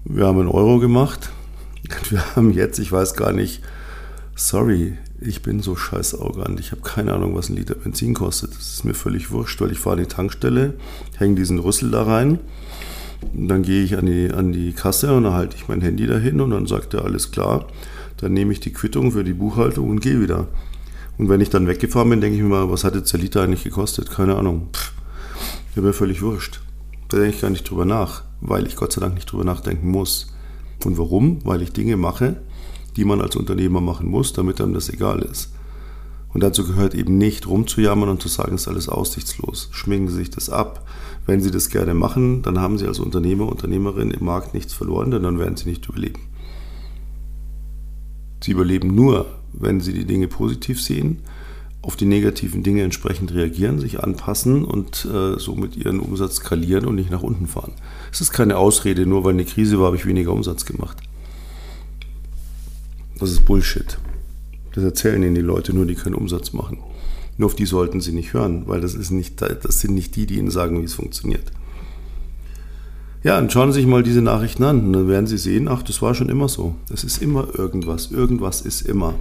Wir 0.05 0.27
haben 0.27 0.41
einen 0.41 0.49
Euro 0.49 0.79
gemacht. 0.79 1.31
Wir 2.11 2.37
haben 2.37 2.53
jetzt, 2.53 2.79
ich 2.79 2.91
weiß 2.91 3.15
gar 3.15 3.33
nicht, 3.33 3.63
sorry, 4.35 4.97
ich 5.25 5.43
bin 5.43 5.61
so 5.61 5.77
scheiß 5.77 6.19
arrogant. 6.19 6.61
Ich 6.61 6.73
habe 6.73 6.83
keine 6.83 7.13
Ahnung, 7.13 7.35
was 7.35 7.49
ein 7.49 7.57
Liter 7.57 7.75
Benzin 7.75 8.15
kostet. 8.15 8.51
Das 8.51 8.75
ist 8.75 8.85
mir 8.85 8.95
völlig 8.95 9.31
wurscht, 9.31 9.61
weil 9.61 9.73
ich 9.73 9.79
fahre 9.79 9.97
an 9.97 10.03
die 10.03 10.09
Tankstelle, 10.09 10.75
hänge 11.17 11.37
diesen 11.37 11.59
Rüssel 11.59 11.91
da 11.91 12.03
rein. 12.03 12.39
Und 13.35 13.49
dann 13.49 13.63
gehe 13.63 13.85
ich 13.85 13.97
an 13.97 14.07
die, 14.07 14.31
an 14.31 14.53
die 14.53 14.73
Kasse 14.73 15.15
und 15.15 15.25
dann 15.25 15.35
halte 15.35 15.57
ich 15.57 15.69
mein 15.69 15.81
Handy 15.81 16.07
dahin 16.07 16.41
und 16.41 16.51
dann 16.51 16.67
sagt 16.67 16.95
er, 16.95 17.05
alles 17.05 17.31
klar. 17.31 17.67
Dann 18.17 18.33
nehme 18.33 18.53
ich 18.53 18.61
die 18.61 18.73
Quittung 18.73 19.13
für 19.13 19.25
die 19.25 19.33
Buchhaltung 19.33 19.91
und 19.91 20.01
gehe 20.01 20.21
wieder. 20.21 20.49
Und 21.19 21.29
wenn 21.29 21.41
ich 21.41 21.51
dann 21.51 21.69
weggefahren 21.69 22.11
bin, 22.11 22.21
denke 22.21 22.37
ich 22.37 22.43
mir 22.43 22.49
mal, 22.49 22.71
was 22.71 22.85
hat 22.85 22.95
jetzt 22.95 23.13
der 23.13 23.21
Liter 23.21 23.43
eigentlich 23.43 23.65
gekostet? 23.65 24.11
Keine 24.11 24.37
Ahnung. 24.37 24.69
Pff, 24.73 24.93
wäre 25.75 25.87
mir 25.87 25.93
völlig 25.93 26.23
wurscht. 26.23 26.61
Da 27.09 27.19
denke 27.19 27.37
ich 27.37 27.43
gar 27.43 27.51
nicht 27.51 27.69
drüber 27.69 27.85
nach, 27.85 28.23
weil 28.41 28.67
ich 28.67 28.77
Gott 28.77 28.93
sei 28.93 29.01
Dank 29.01 29.15
nicht 29.15 29.31
drüber 29.31 29.45
nachdenken 29.45 29.89
muss. 29.89 30.33
Und 30.85 30.99
warum? 30.99 31.45
Weil 31.45 31.63
ich 31.63 31.73
Dinge 31.73 31.97
mache, 31.97 32.37
die 32.97 33.05
man 33.05 33.21
als 33.21 33.37
Unternehmer 33.37 33.81
machen 33.81 34.09
muss, 34.09 34.33
damit 34.33 34.61
einem 34.61 34.75
das 34.75 34.89
egal 34.89 35.23
ist. 35.23 35.53
Und 36.33 36.43
dazu 36.43 36.67
gehört 36.67 36.95
eben 36.95 37.19
nicht 37.19 37.47
rumzujammern 37.47 38.09
und 38.09 38.23
zu 38.23 38.29
sagen, 38.29 38.55
es 38.55 38.63
ist 38.63 38.69
alles 38.69 38.89
aussichtslos. 38.89 39.69
Schminken 39.73 40.09
Sie 40.09 40.17
sich 40.17 40.31
das 40.31 40.49
ab. 40.49 40.87
Wenn 41.27 41.41
Sie 41.41 41.51
das 41.51 41.69
gerne 41.69 41.95
machen, 41.95 42.43
dann 42.43 42.59
haben 42.59 42.79
Sie 42.79 42.87
als 42.87 43.01
Unternehmer, 43.01 43.49
Unternehmerin 43.49 44.11
im 44.11 44.25
Markt 44.25 44.55
nichts 44.55 44.73
verloren, 44.73 45.11
denn 45.11 45.23
dann 45.23 45.39
werden 45.39 45.57
Sie 45.57 45.69
nicht 45.69 45.89
überleben. 45.89 46.21
Sie 48.43 48.53
überleben 48.53 48.95
nur, 48.95 49.27
wenn 49.53 49.81
Sie 49.81 49.93
die 49.93 50.07
Dinge 50.07 50.27
positiv 50.27 50.81
sehen, 50.83 51.19
auf 51.83 51.97
die 51.97 52.07
negativen 52.07 52.63
Dinge 52.63 52.83
entsprechend 52.83 53.35
reagieren, 53.35 53.79
sich 53.79 54.03
anpassen 54.03 54.65
und 54.65 55.05
äh, 55.05 55.39
somit 55.39 55.77
Ihren 55.77 56.01
Umsatz 56.01 56.37
skalieren 56.37 56.87
und 56.87 56.95
nicht 56.95 57.11
nach 57.11 57.23
unten 57.23 57.47
fahren. 57.47 57.73
Es 58.11 58.21
ist 58.21 58.33
keine 58.33 58.57
Ausrede, 58.57 59.05
nur 59.05 59.25
weil 59.25 59.35
eine 59.35 59.45
Krise 59.45 59.79
war, 59.79 59.87
habe 59.87 59.97
ich 59.97 60.07
weniger 60.07 60.33
Umsatz 60.33 60.65
gemacht. 60.65 60.97
Das 63.23 63.31
ist 63.31 63.45
Bullshit. 63.45 63.99
Das 64.75 64.83
erzählen 64.83 65.23
Ihnen 65.23 65.37
die 65.37 65.43
Leute 65.43 65.73
nur, 65.73 65.87
die 65.87 65.95
keinen 65.95 66.17
Umsatz 66.17 66.53
machen. 66.53 66.79
Nur 67.39 67.47
auf 67.47 67.55
die 67.55 67.67
sollten 67.67 68.01
Sie 68.01 68.11
nicht 68.11 68.33
hören, 68.33 68.65
weil 68.67 68.81
das, 68.81 68.95
ist 68.95 69.13
nicht, 69.13 69.41
das 69.41 69.81
sind 69.81 69.95
nicht 69.95 70.17
die, 70.17 70.27
die 70.27 70.39
Ihnen 70.39 70.51
sagen, 70.51 70.81
wie 70.81 70.85
es 70.85 70.95
funktioniert. 70.95 71.53
Ja, 73.23 73.39
und 73.39 73.53
schauen 73.53 73.73
Sie 73.73 73.79
sich 73.79 73.89
mal 73.89 74.03
diese 74.03 74.23
Nachrichten 74.23 74.65
an 74.65 74.87
und 74.87 74.93
dann 74.93 75.07
werden 75.07 75.29
Sie 75.29 75.39
sehen, 75.39 75.69
ach, 75.69 75.85
das 75.85 76.03
war 76.03 76.17
schon 76.17 76.31
immer 76.31 76.49
so. 76.49 76.75
Das 76.89 77.05
ist 77.05 77.23
immer 77.23 77.47
irgendwas. 77.57 78.11
Irgendwas 78.11 78.61
ist 78.61 78.83
immer. 78.83 79.15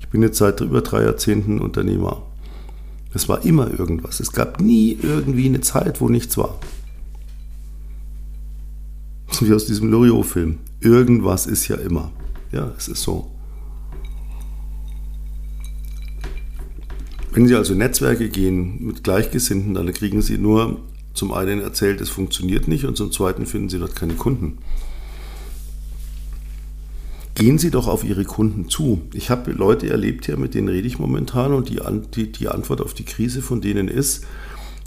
Ich 0.00 0.08
bin 0.08 0.22
jetzt 0.22 0.38
seit 0.38 0.62
über 0.62 0.80
drei 0.80 1.02
Jahrzehnten 1.02 1.60
Unternehmer. 1.60 2.22
Es 3.12 3.28
war 3.28 3.44
immer 3.44 3.78
irgendwas. 3.78 4.20
Es 4.20 4.32
gab 4.32 4.62
nie 4.62 4.96
irgendwie 5.02 5.44
eine 5.44 5.60
Zeit, 5.60 6.00
wo 6.00 6.08
nichts 6.08 6.38
war. 6.38 6.58
Wie 9.38 9.52
aus 9.52 9.66
diesem 9.66 9.90
Loriot-Film. 9.90 10.60
Irgendwas 10.80 11.46
ist 11.46 11.68
ja 11.68 11.76
immer. 11.76 12.10
Ja, 12.52 12.72
es 12.78 12.88
ist 12.88 13.02
so. 13.02 13.33
Wenn 17.34 17.48
Sie 17.48 17.56
also 17.56 17.74
Netzwerke 17.74 18.28
gehen 18.28 18.86
mit 18.86 19.02
Gleichgesinnten, 19.02 19.74
dann 19.74 19.92
kriegen 19.92 20.22
Sie 20.22 20.38
nur 20.38 20.78
zum 21.14 21.32
einen 21.32 21.60
erzählt, 21.60 22.00
es 22.00 22.08
funktioniert 22.08 22.68
nicht 22.68 22.84
und 22.84 22.96
zum 22.96 23.10
zweiten 23.10 23.44
finden 23.44 23.68
Sie 23.68 23.80
dort 23.80 23.96
keine 23.96 24.14
Kunden. 24.14 24.58
Gehen 27.34 27.58
Sie 27.58 27.72
doch 27.72 27.88
auf 27.88 28.04
Ihre 28.04 28.24
Kunden 28.24 28.68
zu. 28.68 29.02
Ich 29.12 29.30
habe 29.30 29.50
Leute 29.50 29.90
erlebt 29.90 30.26
hier, 30.26 30.36
mit 30.36 30.54
denen 30.54 30.68
rede 30.68 30.86
ich 30.86 31.00
momentan 31.00 31.52
und 31.52 31.68
die, 31.70 31.80
die, 32.14 32.30
die 32.30 32.46
Antwort 32.46 32.80
auf 32.80 32.94
die 32.94 33.04
Krise 33.04 33.42
von 33.42 33.60
denen 33.60 33.88
ist, 33.88 34.24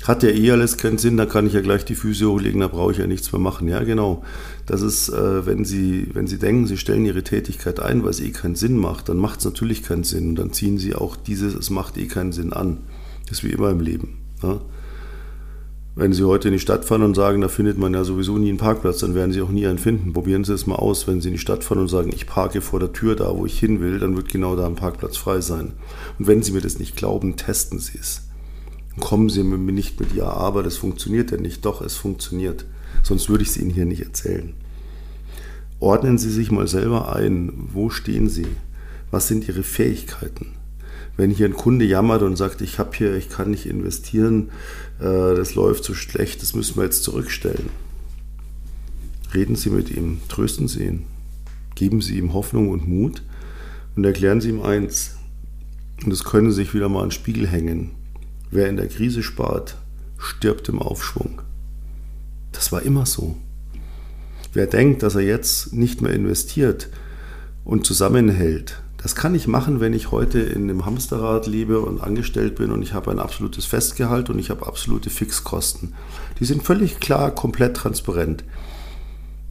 hat 0.04 0.24
ja 0.24 0.30
eh 0.30 0.52
alles 0.52 0.78
keinen 0.78 0.98
Sinn, 0.98 1.18
da 1.18 1.26
kann 1.26 1.48
ich 1.48 1.54
ja 1.54 1.62
gleich 1.62 1.84
die 1.84 1.96
Füße 1.96 2.28
hochlegen, 2.28 2.62
da 2.62 2.68
brauche 2.68 2.92
ich 2.92 3.00
ja 3.00 3.08
nichts 3.08 3.32
mehr 3.32 3.42
machen. 3.42 3.68
Ja, 3.68 3.84
genau. 3.84 4.24
Das 4.66 4.82
ist, 4.82 5.10
äh, 5.10 5.46
wenn, 5.46 5.66
Sie, 5.66 6.10
wenn 6.14 6.28
Sie 6.28 6.38
denken, 6.38 6.68
Sie 6.68 6.78
stellen 6.78 7.06
Ihre 7.06 7.24
Tätigkeit 7.24 7.80
ein, 7.80 8.04
weil 8.04 8.12
es 8.12 8.20
eh 8.20 8.32
keinen 8.32 8.56
Sinn 8.56 8.78
macht, 8.78 9.10
dann 9.10 9.18
macht 9.18 9.40
es 9.40 9.46
natürlich 9.46 9.84
keinen 9.84 10.04
Sinn. 10.04 10.30
Und 10.30 10.36
dann 10.40 10.54
ziehen 10.54 10.78
Sie 10.78 10.96
auch 10.96 11.16
dieses, 11.16 11.56
es 11.56 11.70
macht 11.70 11.98
eh 11.98 12.06
keinen 12.06 12.32
Sinn 12.32 12.54
an. 12.54 12.78
Das 13.28 13.40
ist 13.40 13.44
wie 13.44 13.52
immer 13.52 13.72
im 13.72 13.80
Leben. 13.80 14.20
Ja? 14.44 14.62
Wenn 15.96 16.14
Sie 16.14 16.24
heute 16.24 16.50
in 16.50 16.54
die 16.54 16.60
Stadt 16.60 16.86
fahren 16.86 17.02
und 17.02 17.16
sagen, 17.16 17.42
da 17.42 17.48
findet 17.48 17.80
man 17.80 17.96
ja 17.96 18.04
sowieso 18.04 18.38
nie 18.38 18.50
einen 18.50 18.60
Parkplatz, 18.60 19.00
dann 19.00 19.16
werden 19.16 19.34
Sie 19.34 19.42
auch 19.42 19.50
nie 19.50 19.66
einen 19.66 19.80
finden. 19.80 20.14
Probieren 20.14 20.44
Sie 20.44 20.54
es 20.54 20.68
mal 20.68 20.76
aus. 20.76 21.08
Wenn 21.08 21.22
Sie 21.22 21.30
in 21.30 21.34
die 21.34 21.40
Stadt 21.40 21.64
fahren 21.64 21.80
und 21.80 21.88
sagen, 21.88 22.12
ich 22.14 22.28
parke 22.28 22.62
vor 22.62 22.80
der 22.80 22.94
Tür 22.94 23.16
da, 23.16 23.36
wo 23.36 23.48
ich 23.48 23.60
hin 23.60 23.82
will, 23.82 23.98
dann 23.98 24.16
wird 24.16 24.30
genau 24.30 24.56
da 24.56 24.68
ein 24.68 24.76
Parkplatz 24.76 25.18
frei 25.18 25.42
sein. 25.42 25.74
Und 26.20 26.28
wenn 26.28 26.44
Sie 26.44 26.52
mir 26.52 26.62
das 26.62 26.78
nicht 26.78 26.96
glauben, 26.96 27.36
testen 27.36 27.80
Sie 27.80 27.98
es 28.00 28.27
kommen 29.00 29.30
Sie 29.30 29.44
mir 29.44 29.58
nicht 29.58 30.00
mit, 30.00 30.14
ja, 30.14 30.28
aber 30.28 30.64
das 30.64 30.78
funktioniert 30.78 31.32
ja 31.32 31.38
nicht. 31.38 31.66
Doch, 31.66 31.82
es 31.82 31.96
funktioniert. 31.96 32.66
Sonst 33.04 33.30
würde 33.30 33.44
ich 33.44 33.50
es 33.50 33.58
Ihnen 33.58 33.70
hier 33.70 33.86
nicht 33.86 34.02
erzählen. 34.02 34.54
Ordnen 35.80 36.18
Sie 36.18 36.32
sich 36.32 36.52
mal 36.52 36.68
selber 36.68 37.16
ein. 37.16 37.52
Wo 37.74 37.90
stehen 37.90 38.30
Sie? 38.30 38.48
Was 39.12 39.28
sind 39.28 39.48
Ihre 39.48 39.64
Fähigkeiten? 39.64 40.54
Wenn 41.16 41.32
hier 41.32 41.48
ein 41.48 41.54
Kunde 41.54 41.86
jammert 41.86 42.22
und 42.22 42.36
sagt, 42.36 42.62
ich 42.62 42.80
habe 42.80 42.96
hier, 42.96 43.16
ich 43.16 43.30
kann 43.30 43.52
nicht 43.52 43.66
investieren, 43.66 44.50
äh, 45.00 45.36
das 45.36 45.56
läuft 45.56 45.84
so 45.84 45.94
schlecht, 45.94 46.42
das 46.42 46.54
müssen 46.54 46.76
wir 46.78 46.84
jetzt 46.84 47.04
zurückstellen. 47.04 47.70
Reden 49.34 49.56
Sie 49.56 49.70
mit 49.70 49.90
ihm, 49.90 50.22
trösten 50.30 50.68
Sie 50.68 50.84
ihn, 50.84 51.04
geben 51.76 52.02
Sie 52.02 52.18
ihm 52.18 52.34
Hoffnung 52.34 52.70
und 52.70 52.88
Mut 52.88 53.24
und 53.96 54.04
erklären 54.06 54.42
Sie 54.42 54.50
ihm 54.50 54.62
eins. 54.62 55.16
Und 56.04 56.12
das 56.12 56.24
können 56.24 56.52
Sie 56.52 56.58
sich 56.58 56.74
wieder 56.76 56.88
mal 56.88 57.02
an 57.02 57.08
den 57.08 57.12
Spiegel 57.12 57.48
hängen. 57.48 57.92
Wer 58.50 58.70
in 58.70 58.78
der 58.78 58.88
Krise 58.88 59.24
spart, 59.24 59.76
stirbt 60.18 60.70
im 60.70 60.82
Aufschwung. 60.82 61.42
Das 62.54 62.72
war 62.72 62.82
immer 62.82 63.06
so. 63.06 63.36
Wer 64.54 64.68
denkt, 64.68 65.04
dass 65.04 65.16
er 65.16 65.22
jetzt 65.22 65.74
nicht 65.74 66.02
mehr 66.02 66.14
investiert 66.14 66.90
und 67.66 67.86
zusammenhält, 67.86 68.82
das 68.98 69.16
kann 69.16 69.36
ich 69.36 69.48
machen, 69.48 69.80
wenn 69.80 69.94
ich 69.94 70.12
heute 70.12 70.40
in 70.40 70.64
einem 70.64 70.86
Hamsterrad 70.86 71.46
lebe 71.46 71.82
und 71.82 72.02
angestellt 72.02 72.56
bin 72.56 72.72
und 72.72 72.82
ich 72.82 72.94
habe 72.94 73.12
ein 73.12 73.20
absolutes 73.20 73.66
Festgehalt 73.66 74.30
und 74.30 74.40
ich 74.40 74.50
habe 74.50 74.66
absolute 74.66 75.10
Fixkosten. 75.10 75.94
Die 76.40 76.46
sind 76.46 76.64
völlig 76.64 77.00
klar, 77.00 77.32
komplett 77.32 77.78
transparent. 77.78 78.44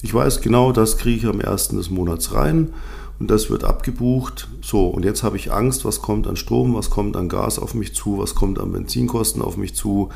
Ich 0.03 0.13
weiß 0.13 0.41
genau, 0.41 0.73
das 0.73 0.99
kriege 0.99 1.19
ich 1.19 1.27
am 1.27 1.41
ersten 1.41 1.77
des 1.77 1.91
Monats 1.91 2.35
rein 2.35 2.73
und 3.19 3.31
das 3.31 3.51
wird 3.51 3.65
abgebucht. 3.65 4.49
So, 4.63 4.89
und 4.89 5.05
jetzt 5.05 5.23
habe 5.23 5.37
ich 5.37 5.53
Angst, 5.53 5.85
was 5.85 6.03
kommt 6.03 6.27
an 6.27 6.37
Strom, 6.37 6.75
was 6.75 6.91
kommt 6.91 7.17
an 7.17 7.29
Gas 7.29 7.59
auf 7.59 7.75
mich 7.75 7.95
zu, 7.95 8.19
was 8.19 8.35
kommt 8.35 8.59
an 8.59 8.73
Benzinkosten 8.73 9.43
auf 9.43 9.57
mich 9.57 9.75
zu. 9.75 10.11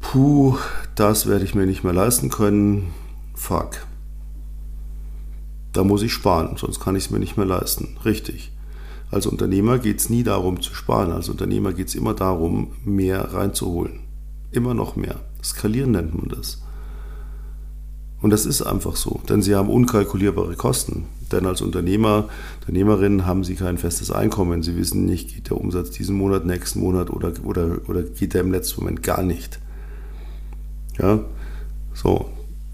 Puh, 0.00 0.56
das 0.94 1.26
werde 1.26 1.44
ich 1.44 1.54
mir 1.54 1.66
nicht 1.66 1.84
mehr 1.84 1.92
leisten 1.92 2.30
können. 2.30 2.92
Fuck. 3.34 3.86
Da 5.72 5.84
muss 5.84 6.02
ich 6.02 6.12
sparen, 6.12 6.56
sonst 6.56 6.80
kann 6.80 6.96
ich 6.96 7.06
es 7.06 7.10
mir 7.10 7.18
nicht 7.18 7.36
mehr 7.36 7.46
leisten. 7.46 7.96
Richtig. 8.04 8.52
Als 9.10 9.26
Unternehmer 9.26 9.78
geht 9.78 10.00
es 10.00 10.10
nie 10.10 10.22
darum 10.22 10.60
zu 10.60 10.74
sparen. 10.74 11.12
Als 11.12 11.28
Unternehmer 11.28 11.72
geht 11.72 11.88
es 11.88 11.94
immer 11.94 12.14
darum, 12.14 12.72
mehr 12.84 13.32
reinzuholen. 13.32 14.00
Immer 14.50 14.74
noch 14.74 14.96
mehr. 14.96 15.16
Skalieren 15.42 15.92
nennt 15.92 16.14
man 16.14 16.28
das. 16.28 16.62
Und 18.22 18.30
das 18.30 18.46
ist 18.46 18.62
einfach 18.62 18.96
so, 18.96 19.20
denn 19.28 19.42
sie 19.42 19.54
haben 19.54 19.68
unkalkulierbare 19.68 20.56
Kosten. 20.56 21.04
Denn 21.32 21.44
als 21.44 21.60
Unternehmer, 21.60 22.28
Unternehmerin 22.60 23.26
haben 23.26 23.44
sie 23.44 23.56
kein 23.56 23.78
festes 23.78 24.10
Einkommen. 24.10 24.62
Sie 24.62 24.76
wissen 24.76 25.04
nicht, 25.04 25.34
geht 25.34 25.50
der 25.50 25.60
Umsatz 25.60 25.90
diesen 25.90 26.16
Monat, 26.16 26.46
nächsten 26.46 26.80
Monat 26.80 27.10
oder, 27.10 27.32
oder, 27.44 27.78
oder 27.88 28.02
geht 28.02 28.34
der 28.34 28.42
im 28.42 28.52
letzten 28.52 28.80
Moment 28.80 29.02
gar 29.02 29.22
nicht. 29.22 29.58
Ja, 30.98 31.20
so. 31.94 32.30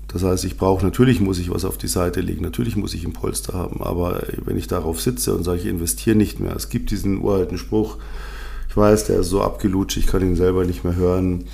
Das 0.09 0.23
heißt, 0.23 0.45
ich 0.45 0.59
brauche, 0.59 0.85
natürlich 0.85 1.21
muss 1.21 1.39
ich 1.39 1.51
was 1.51 1.65
auf 1.65 1.79
die 1.79 1.89
Seite 1.89 2.21
legen, 2.21 2.43
natürlich 2.43 2.77
muss 2.77 2.93
ich 2.93 3.07
ein 3.07 3.15
Polster 3.15 3.55
haben, 3.55 3.83
aber 3.83 4.23
wenn 4.45 4.59
ich 4.59 4.67
darauf 4.67 5.01
sitze 5.01 5.35
und 5.35 5.43
sage, 5.43 5.61
ich 5.61 5.67
investiere 5.67 6.17
nicht 6.17 6.39
mehr, 6.39 6.55
es 6.55 6.69
gibt 6.69 6.91
diesen 6.91 7.23
uralten 7.23 7.57
Spruch, 7.57 7.97
ich 8.69 8.77
weiß, 8.77 9.07
der 9.07 9.21
ist 9.21 9.31
so 9.31 9.41
abgelutscht, 9.41 9.97
ich 9.97 10.07
kann 10.07 10.21
ihn 10.21 10.37
selber 10.37 10.67
nicht 10.67 10.85
mehr 10.85 10.97
hören, 10.97 11.45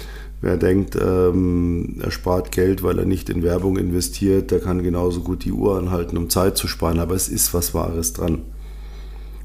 Wer 0.41 0.57
denkt, 0.57 0.97
ähm, 1.01 1.97
er 2.01 2.11
spart 2.13 2.53
Geld, 2.53 2.83
weil 2.83 2.99
er 2.99 3.05
nicht 3.05 3.29
in 3.29 3.43
Werbung 3.43 3.77
investiert, 3.77 4.51
der 4.51 4.61
kann 4.61 4.83
genauso 4.83 5.21
gut 5.21 5.45
die 5.45 5.53
Uhr 5.53 5.77
anhalten, 5.77 6.17
um 6.17 6.31
Zeit 6.31 6.57
zu 6.57 6.69
sparen. 6.69 7.01
Aber 7.01 7.15
es 7.15 7.29
ist 7.29 7.55
was 7.55 7.75
Wahres 7.75 8.13
dran. 8.13 8.43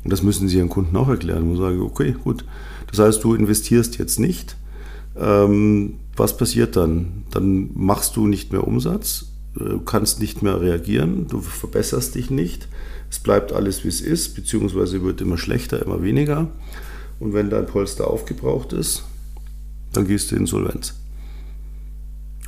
Und 0.04 0.14
das 0.14 0.22
müssen 0.22 0.48
Sie 0.48 0.58
Ihren 0.58 0.70
Kunden 0.70 0.96
auch 0.96 1.10
erklären. 1.10 1.50
Und 1.50 1.58
sagen, 1.58 1.82
okay, 1.82 2.16
gut. 2.24 2.46
Das 2.88 3.00
heißt, 3.00 3.24
du 3.24 3.34
investierst 3.34 3.98
jetzt 3.98 4.20
nicht. 4.20 4.56
Ähm, 5.18 5.96
was 6.16 6.38
passiert 6.38 6.76
dann? 6.76 7.24
Dann 7.32 7.72
machst 7.74 8.16
du 8.16 8.28
nicht 8.28 8.52
mehr 8.52 8.68
Umsatz, 8.68 9.26
du 9.56 9.80
kannst 9.80 10.20
nicht 10.20 10.44
mehr 10.44 10.62
reagieren, 10.62 11.28
du 11.28 11.42
verbesserst 11.42 12.16
dich 12.16 12.30
nicht. 12.30 12.68
Es 13.10 13.20
bleibt 13.20 13.52
alles, 13.52 13.84
wie 13.84 13.90
es 13.90 14.02
ist, 14.02 14.36
beziehungsweise 14.36 15.04
wird 15.04 15.22
immer 15.22 15.38
schlechter, 15.38 15.84
immer 15.84 16.02
weniger. 16.04 16.50
Und 17.20 17.34
wenn 17.34 17.50
dein 17.50 17.66
Polster 17.66 18.08
aufgebraucht 18.08 18.74
ist, 18.74 19.04
dann 19.94 20.08
gehst 20.08 20.32
du 20.32 20.36
insolvenz. 20.36 20.96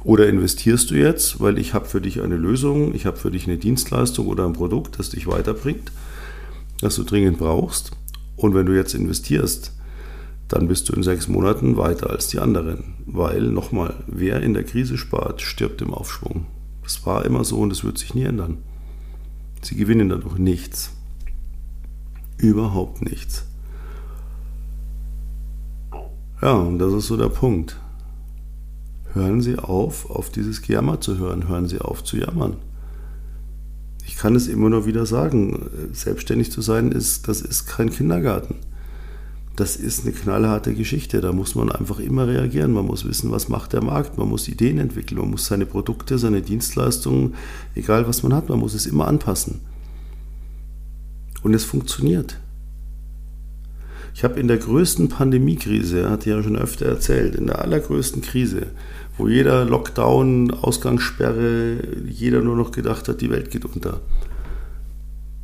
Oder 0.03 0.27
investierst 0.29 0.91
du 0.91 0.95
jetzt, 0.95 1.39
weil 1.39 1.57
ich 1.57 1.73
habe 1.73 1.85
für 1.85 1.99
dich 1.99 2.21
eine 2.21 2.35
Lösung, 2.35 2.93
ich 2.93 3.07
habe 3.07 3.17
für 3.17 3.31
dich 3.31 3.47
eine 3.47 3.57
Dienstleistung 3.57 4.27
oder 4.27 4.45
ein 4.45 4.53
Produkt, 4.53 4.99
das 4.99 5.09
dich 5.09 5.25
weiterbringt, 5.25 5.91
das 6.79 6.95
du 6.95 7.03
dringend 7.03 7.39
brauchst. 7.39 7.91
Und 8.35 8.53
wenn 8.53 8.67
du 8.67 8.75
jetzt 8.75 8.93
investierst, 8.93 9.71
dann 10.47 10.67
bist 10.67 10.89
du 10.89 10.93
in 10.93 11.01
sechs 11.01 11.27
Monaten 11.27 11.77
weiter 11.77 12.11
als 12.11 12.27
die 12.27 12.39
anderen. 12.39 12.93
Weil, 13.07 13.41
nochmal, 13.41 13.95
wer 14.05 14.41
in 14.41 14.53
der 14.53 14.63
Krise 14.63 14.97
spart, 14.97 15.41
stirbt 15.41 15.81
im 15.81 15.93
Aufschwung. 15.93 16.45
Das 16.83 17.03
war 17.05 17.25
immer 17.25 17.43
so 17.43 17.57
und 17.57 17.69
das 17.71 17.83
wird 17.83 17.97
sich 17.97 18.13
nie 18.13 18.23
ändern. 18.23 18.59
Sie 19.63 19.75
gewinnen 19.75 20.09
dadurch 20.09 20.37
nichts. 20.37 20.91
Überhaupt 22.37 23.01
nichts. 23.01 23.47
Ja, 26.45 26.53
und 26.53 26.77
das 26.77 26.93
ist 26.93 27.07
so 27.07 27.17
der 27.17 27.29
Punkt. 27.29 27.75
Hören 29.13 29.41
Sie 29.41 29.57
auf, 29.57 30.07
auf 30.11 30.29
dieses 30.29 30.61
Gejammer 30.61 31.01
zu 31.01 31.17
hören. 31.17 31.47
Hören 31.47 31.67
Sie 31.67 31.81
auf 31.81 32.03
zu 32.03 32.17
jammern. 32.17 32.57
Ich 34.05 34.15
kann 34.15 34.35
es 34.35 34.47
immer 34.47 34.69
nur 34.69 34.85
wieder 34.85 35.07
sagen. 35.07 35.71
Selbstständig 35.91 36.51
zu 36.51 36.61
sein, 36.61 36.91
ist, 36.91 37.27
das 37.27 37.41
ist 37.41 37.65
kein 37.65 37.89
Kindergarten. 37.89 38.57
Das 39.55 39.75
ist 39.75 40.03
eine 40.03 40.11
knallharte 40.11 40.75
Geschichte. 40.75 41.19
Da 41.19 41.31
muss 41.31 41.55
man 41.55 41.71
einfach 41.71 41.97
immer 41.97 42.27
reagieren. 42.27 42.73
Man 42.73 42.85
muss 42.85 43.05
wissen, 43.09 43.31
was 43.31 43.49
macht 43.49 43.73
der 43.73 43.83
Markt. 43.83 44.19
Man 44.19 44.29
muss 44.29 44.47
Ideen 44.47 44.77
entwickeln. 44.77 45.21
Man 45.21 45.31
muss 45.31 45.47
seine 45.47 45.65
Produkte, 45.65 46.19
seine 46.19 46.43
Dienstleistungen, 46.43 47.33
egal 47.73 48.07
was 48.07 48.21
man 48.21 48.35
hat, 48.35 48.49
man 48.49 48.59
muss 48.59 48.75
es 48.75 48.85
immer 48.85 49.07
anpassen. 49.07 49.61
Und 51.41 51.55
es 51.55 51.65
funktioniert. 51.65 52.39
Ich 54.15 54.23
habe 54.23 54.39
in 54.39 54.47
der 54.47 54.59
größten 54.59 55.09
Pandemiekrise, 55.09 56.09
hat 56.09 56.25
ja 56.25 56.41
schon 56.41 56.55
öfter 56.55 56.85
erzählt, 56.85 57.35
in 57.35 57.47
der 57.47 57.59
allergrößten 57.59 58.21
Krise, 58.21 58.67
wo 59.17 59.27
jeder 59.27 59.65
Lockdown, 59.65 60.51
Ausgangssperre, 60.51 61.79
jeder 62.07 62.39
nur 62.39 62.55
noch 62.55 62.71
gedacht 62.71 63.09
hat, 63.09 63.19
die 63.19 63.29
Welt 63.29 63.51
geht 63.51 63.65
unter. 63.65 63.99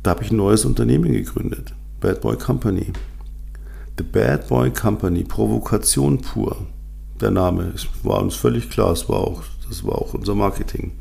Da 0.02 0.12
habe 0.12 0.24
ich 0.24 0.30
ein 0.30 0.38
neues 0.38 0.64
Unternehmen 0.64 1.12
gegründet, 1.12 1.74
Bad 2.00 2.22
Boy 2.22 2.38
Company. 2.38 2.94
The 3.98 4.04
Bad 4.04 4.48
Boy 4.48 4.70
Company, 4.70 5.22
Provokation 5.24 6.22
pur. 6.22 6.56
Der 7.20 7.30
Name, 7.30 7.72
es 7.74 7.86
war 8.04 8.22
uns 8.22 8.36
völlig 8.36 8.70
klar, 8.70 8.92
es 8.92 9.06
war 9.06 9.18
auch, 9.18 9.42
das 9.68 9.84
war 9.84 9.96
auch 9.96 10.14
unser 10.14 10.34
Marketing. 10.34 10.92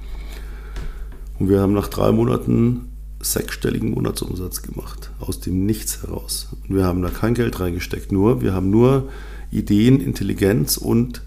Und 1.39 1.47
wir 1.47 1.61
haben 1.61 1.71
nach 1.71 1.87
drei 1.87 2.11
Monaten 2.11 2.90
sechsstelligen 3.21 3.91
Monatsumsatz 3.91 4.61
gemacht, 4.61 5.11
aus 5.19 5.39
dem 5.39 5.65
Nichts 5.65 6.03
heraus. 6.03 6.49
Und 6.67 6.75
wir 6.75 6.85
haben 6.85 7.01
da 7.01 7.09
kein 7.09 7.33
Geld 7.33 7.59
reingesteckt, 7.59 8.11
nur 8.11 8.41
wir 8.41 8.53
haben 8.53 8.69
nur 8.69 9.09
Ideen, 9.51 9.99
Intelligenz 9.99 10.77
und 10.77 11.21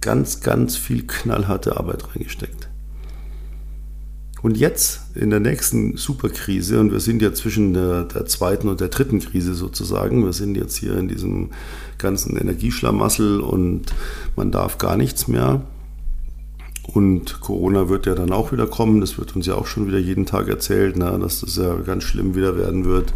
ganz, 0.00 0.40
ganz 0.40 0.76
viel 0.76 1.06
knallharte 1.06 1.76
Arbeit 1.76 2.14
reingesteckt. 2.14 2.68
Und 4.44 4.58
jetzt 4.58 5.00
in 5.14 5.30
der 5.30 5.40
nächsten 5.40 5.96
Superkrise, 5.96 6.78
und 6.78 6.92
wir 6.92 7.00
sind 7.00 7.22
ja 7.22 7.32
zwischen 7.32 7.72
der, 7.72 8.04
der, 8.04 8.26
zweiten 8.26 8.68
und 8.68 8.78
der 8.78 8.88
dritten 8.88 9.20
Krise 9.20 9.54
sozusagen, 9.54 10.22
wir 10.22 10.34
sind 10.34 10.54
jetzt 10.54 10.76
hier 10.76 10.98
in 10.98 11.08
diesem 11.08 11.48
ganzen 11.96 12.36
Energieschlamassel 12.36 13.40
und 13.40 13.86
man 14.36 14.50
darf 14.50 14.76
gar 14.76 14.98
nichts 14.98 15.28
mehr. 15.28 15.62
Und 16.92 17.40
Corona 17.40 17.88
wird 17.88 18.06
ja 18.06 18.14
dann 18.14 18.32
auch 18.32 18.52
wieder 18.52 18.66
kommen. 18.66 19.00
Das 19.00 19.18
wird 19.18 19.34
uns 19.34 19.46
ja 19.46 19.54
auch 19.54 19.66
schon 19.66 19.86
wieder 19.86 19.98
jeden 19.98 20.26
Tag 20.26 20.48
erzählt, 20.48 20.96
na, 20.96 21.16
dass 21.18 21.40
das 21.40 21.56
ja 21.56 21.74
ganz 21.76 22.04
schlimm 22.04 22.34
wieder 22.34 22.56
werden 22.56 22.84
wird. 22.84 23.14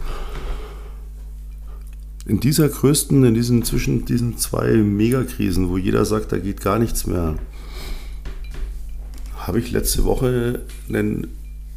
In 2.26 2.40
dieser 2.40 2.68
größten, 2.68 3.24
in 3.24 3.34
diesen 3.34 3.62
zwischen 3.62 4.04
diesen 4.04 4.36
zwei 4.36 4.76
Megakrisen, 4.76 5.68
wo 5.68 5.78
jeder 5.78 6.04
sagt, 6.04 6.32
da 6.32 6.38
geht 6.38 6.60
gar 6.60 6.78
nichts 6.78 7.06
mehr, 7.06 7.36
habe 9.36 9.60
ich 9.60 9.70
letzte 9.70 10.04
Woche 10.04 10.62
einen 10.88 11.28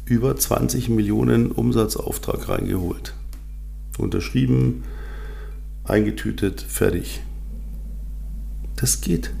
über 0.04 0.36
20 0.36 0.90
Millionen 0.90 1.52
Umsatzauftrag 1.52 2.48
reingeholt. 2.48 3.14
Unterschrieben, 3.98 4.84
eingetütet, 5.84 6.60
fertig. 6.60 7.22
Das 8.76 9.00
geht 9.00 9.32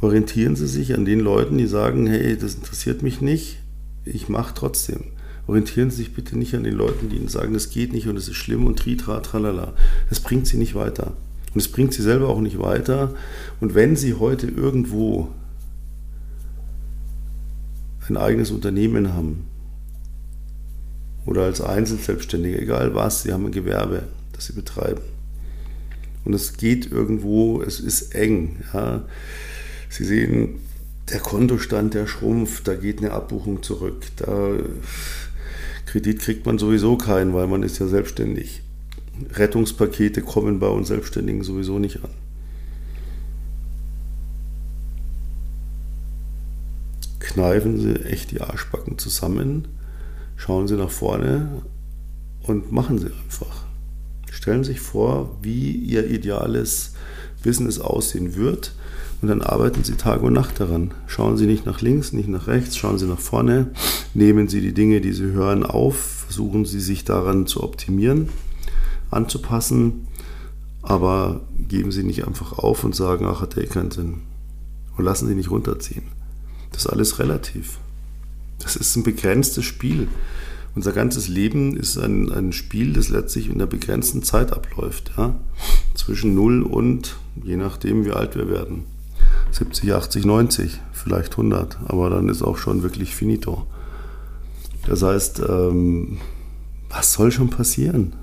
orientieren 0.00 0.56
Sie 0.56 0.66
sich 0.66 0.94
an 0.94 1.04
den 1.04 1.20
Leuten, 1.20 1.58
die 1.58 1.66
sagen, 1.66 2.06
hey, 2.06 2.36
das 2.36 2.54
interessiert 2.54 3.02
mich 3.02 3.20
nicht, 3.20 3.58
ich 4.04 4.28
mache 4.28 4.54
trotzdem. 4.54 5.04
Orientieren 5.46 5.90
Sie 5.90 5.98
sich 5.98 6.14
bitte 6.14 6.38
nicht 6.38 6.54
an 6.54 6.64
den 6.64 6.74
Leuten, 6.74 7.08
die 7.08 7.16
Ihnen 7.16 7.28
sagen, 7.28 7.54
das 7.54 7.70
geht 7.70 7.92
nicht 7.92 8.08
und 8.08 8.16
es 8.16 8.28
ist 8.28 8.36
schlimm 8.36 8.66
und 8.66 8.78
tritra, 8.78 9.20
tralala. 9.20 9.74
Das 10.08 10.20
bringt 10.20 10.46
Sie 10.46 10.56
nicht 10.56 10.74
weiter. 10.74 11.12
Und 11.52 11.60
es 11.60 11.68
bringt 11.68 11.92
Sie 11.92 12.02
selber 12.02 12.28
auch 12.28 12.40
nicht 12.40 12.58
weiter. 12.58 13.14
Und 13.60 13.74
wenn 13.74 13.96
Sie 13.96 14.14
heute 14.14 14.46
irgendwo 14.46 15.28
ein 18.08 18.16
eigenes 18.16 18.50
Unternehmen 18.50 19.14
haben 19.14 19.44
oder 21.26 21.42
als 21.42 21.60
Einzelselbstständige, 21.60 22.60
egal 22.60 22.94
was, 22.94 23.22
Sie 23.22 23.32
haben 23.32 23.46
ein 23.46 23.52
Gewerbe, 23.52 24.04
das 24.32 24.46
Sie 24.46 24.52
betreiben. 24.52 25.02
Und 26.24 26.34
es 26.34 26.56
geht 26.56 26.90
irgendwo, 26.90 27.62
es 27.62 27.80
ist 27.80 28.14
eng. 28.14 28.56
Ja 28.72 29.04
Sie 29.90 30.04
sehen, 30.04 30.60
der 31.10 31.18
Kontostand, 31.18 31.94
der 31.94 32.06
schrumpft, 32.06 32.68
da 32.68 32.74
geht 32.74 32.98
eine 32.98 33.10
Abbuchung 33.10 33.62
zurück. 33.62 34.06
Da 34.16 34.52
Kredit 35.84 36.20
kriegt 36.20 36.46
man 36.46 36.58
sowieso 36.58 36.96
keinen, 36.96 37.34
weil 37.34 37.48
man 37.48 37.64
ist 37.64 37.80
ja 37.80 37.88
selbstständig. 37.88 38.62
Rettungspakete 39.32 40.22
kommen 40.22 40.60
bei 40.60 40.68
uns 40.68 40.88
Selbstständigen 40.88 41.42
sowieso 41.42 41.80
nicht 41.80 42.04
an. 42.04 42.10
Kneifen 47.18 47.80
Sie 47.80 47.94
echt 48.04 48.30
die 48.30 48.40
Arschbacken 48.40 48.96
zusammen, 48.96 49.66
schauen 50.36 50.68
Sie 50.68 50.76
nach 50.76 50.90
vorne 50.90 51.62
und 52.44 52.70
machen 52.70 52.98
Sie 52.98 53.10
einfach. 53.24 53.64
Stellen 54.30 54.62
Sie 54.62 54.72
sich 54.72 54.80
vor, 54.80 55.36
wie 55.42 55.72
Ihr 55.72 56.08
ideales 56.08 56.94
Business 57.42 57.80
aussehen 57.80 58.36
wird 58.36 58.72
und 59.22 59.28
dann 59.28 59.42
arbeiten 59.42 59.84
Sie 59.84 59.94
Tag 59.94 60.22
und 60.22 60.32
Nacht 60.32 60.60
daran. 60.60 60.92
Schauen 61.06 61.36
Sie 61.36 61.46
nicht 61.46 61.66
nach 61.66 61.82
links, 61.82 62.12
nicht 62.12 62.28
nach 62.28 62.46
rechts, 62.46 62.76
schauen 62.76 62.98
Sie 62.98 63.06
nach 63.06 63.18
vorne. 63.18 63.70
Nehmen 64.14 64.48
Sie 64.48 64.62
die 64.62 64.72
Dinge, 64.72 65.00
die 65.00 65.12
Sie 65.12 65.32
hören, 65.32 65.64
auf. 65.64 66.24
Versuchen 66.26 66.64
Sie 66.64 66.80
sich 66.80 67.04
daran 67.04 67.46
zu 67.46 67.62
optimieren, 67.62 68.28
anzupassen. 69.10 70.06
Aber 70.82 71.42
geben 71.68 71.92
Sie 71.92 72.02
nicht 72.02 72.26
einfach 72.26 72.58
auf 72.58 72.84
und 72.84 72.96
sagen, 72.96 73.26
ach, 73.26 73.42
hat 73.42 73.56
der 73.56 73.66
keinen 73.66 73.90
Sinn. 73.90 74.22
Und 74.96 75.04
lassen 75.04 75.28
Sie 75.28 75.34
nicht 75.34 75.50
runterziehen. 75.50 76.04
Das 76.72 76.86
ist 76.86 76.90
alles 76.90 77.18
relativ. 77.18 77.78
Das 78.58 78.76
ist 78.76 78.96
ein 78.96 79.02
begrenztes 79.02 79.64
Spiel. 79.64 80.08
Unser 80.74 80.92
ganzes 80.92 81.28
Leben 81.28 81.76
ist 81.76 81.98
ein, 81.98 82.30
ein 82.32 82.52
Spiel, 82.52 82.92
das 82.94 83.08
letztlich 83.08 83.48
in 83.48 83.54
einer 83.54 83.66
begrenzten 83.66 84.22
Zeit 84.22 84.52
abläuft. 84.52 85.12
Ja? 85.18 85.38
Zwischen 85.94 86.34
0 86.34 86.62
und 86.62 87.16
je 87.44 87.56
nachdem, 87.56 88.06
wie 88.06 88.12
alt 88.12 88.36
wir 88.36 88.48
werden. 88.48 88.84
70, 89.50 89.92
80, 89.92 90.24
90, 90.24 90.80
vielleicht 90.92 91.32
100, 91.32 91.78
aber 91.86 92.10
dann 92.10 92.28
ist 92.28 92.42
auch 92.42 92.56
schon 92.56 92.82
wirklich 92.82 93.14
finito. 93.14 93.66
Das 94.86 95.02
heißt, 95.02 95.42
ähm, 95.48 96.18
was 96.88 97.12
soll 97.12 97.30
schon 97.32 97.50
passieren? 97.50 98.14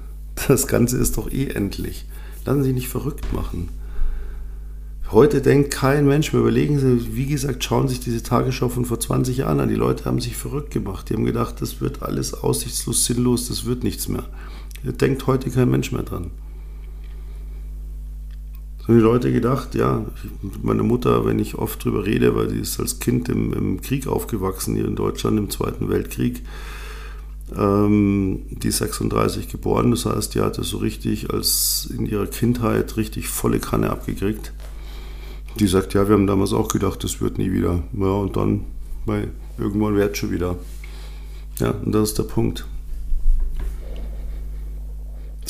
Das 0.47 0.67
Ganze 0.67 0.97
ist 0.97 1.17
doch 1.17 1.31
eh 1.31 1.47
endlich. 1.47 2.05
Lassen 2.45 2.61
Sie 2.61 2.67
sich 2.67 2.75
nicht 2.75 2.89
verrückt 2.89 3.33
machen. 3.33 3.69
Heute 5.11 5.41
denkt 5.41 5.71
kein 5.71 6.05
Mensch 6.05 6.33
mehr, 6.33 6.41
überlegen 6.41 6.79
Sie, 6.79 7.15
wie 7.15 7.27
gesagt, 7.27 7.63
schauen 7.63 7.87
sich 7.87 8.01
diese 8.01 8.23
Tagesschau 8.23 8.67
von 8.67 8.85
vor 8.85 8.99
20 8.99 9.37
Jahren 9.37 9.61
an. 9.61 9.69
Die 9.69 9.75
Leute 9.75 10.05
haben 10.05 10.19
sich 10.19 10.35
verrückt 10.35 10.71
gemacht. 10.71 11.09
Die 11.09 11.13
haben 11.13 11.23
gedacht, 11.23 11.61
das 11.61 11.79
wird 11.79 12.03
alles 12.03 12.33
aussichtslos, 12.33 13.05
sinnlos, 13.05 13.47
das 13.47 13.65
wird 13.65 13.83
nichts 13.83 14.09
mehr. 14.09 14.25
Da 14.83 14.91
denkt 14.91 15.25
heute 15.25 15.49
kein 15.49 15.69
Mensch 15.69 15.91
mehr 15.91 16.03
dran. 16.03 16.31
Haben 18.87 18.95
die 18.95 19.03
Leute 19.03 19.33
gedacht, 19.33 19.75
ja, 19.75 20.05
meine 20.61 20.83
Mutter, 20.83 21.25
wenn 21.25 21.39
ich 21.39 21.55
oft 21.55 21.83
drüber 21.83 22.05
rede, 22.05 22.35
weil 22.35 22.49
sie 22.49 22.59
ist 22.59 22.79
als 22.79 22.99
Kind 22.99 23.27
im, 23.27 23.53
im 23.53 23.81
Krieg 23.81 24.07
aufgewachsen, 24.07 24.75
hier 24.75 24.85
in 24.85 24.95
Deutschland 24.95 25.37
im 25.37 25.49
Zweiten 25.49 25.89
Weltkrieg, 25.89 26.41
ähm, 27.55 28.43
die 28.49 28.69
ist 28.69 28.77
36 28.77 29.49
geboren, 29.49 29.91
das 29.91 30.05
heißt, 30.05 30.35
die 30.35 30.41
hatte 30.41 30.63
so 30.63 30.77
richtig 30.77 31.33
als 31.33 31.89
in 31.95 32.05
ihrer 32.05 32.27
Kindheit 32.27 32.95
richtig 32.97 33.27
volle 33.27 33.59
Kanne 33.59 33.89
abgekriegt 33.89 34.53
die 35.57 35.67
sagt, 35.67 35.93
ja, 35.93 36.07
wir 36.07 36.13
haben 36.13 36.27
damals 36.27 36.53
auch 36.53 36.67
gedacht, 36.67 37.03
das 37.03 37.19
wird 37.21 37.37
nie 37.37 37.51
wieder. 37.51 37.83
Ja, 37.93 38.11
und 38.11 38.35
dann, 38.35 38.65
weil 39.05 39.31
irgendwann 39.57 39.95
wird 39.95 40.17
schon 40.17 40.31
wieder. 40.31 40.55
Ja, 41.59 41.71
und 41.71 41.93
das 41.93 42.09
ist 42.09 42.19
der 42.19 42.23
Punkt. 42.23 42.65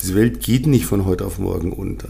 Diese 0.02 0.16
Welt 0.16 0.42
geht 0.42 0.68
nicht 0.68 0.86
von 0.86 1.06
heute 1.06 1.26
auf 1.26 1.40
morgen 1.40 1.74
unter. 1.74 2.10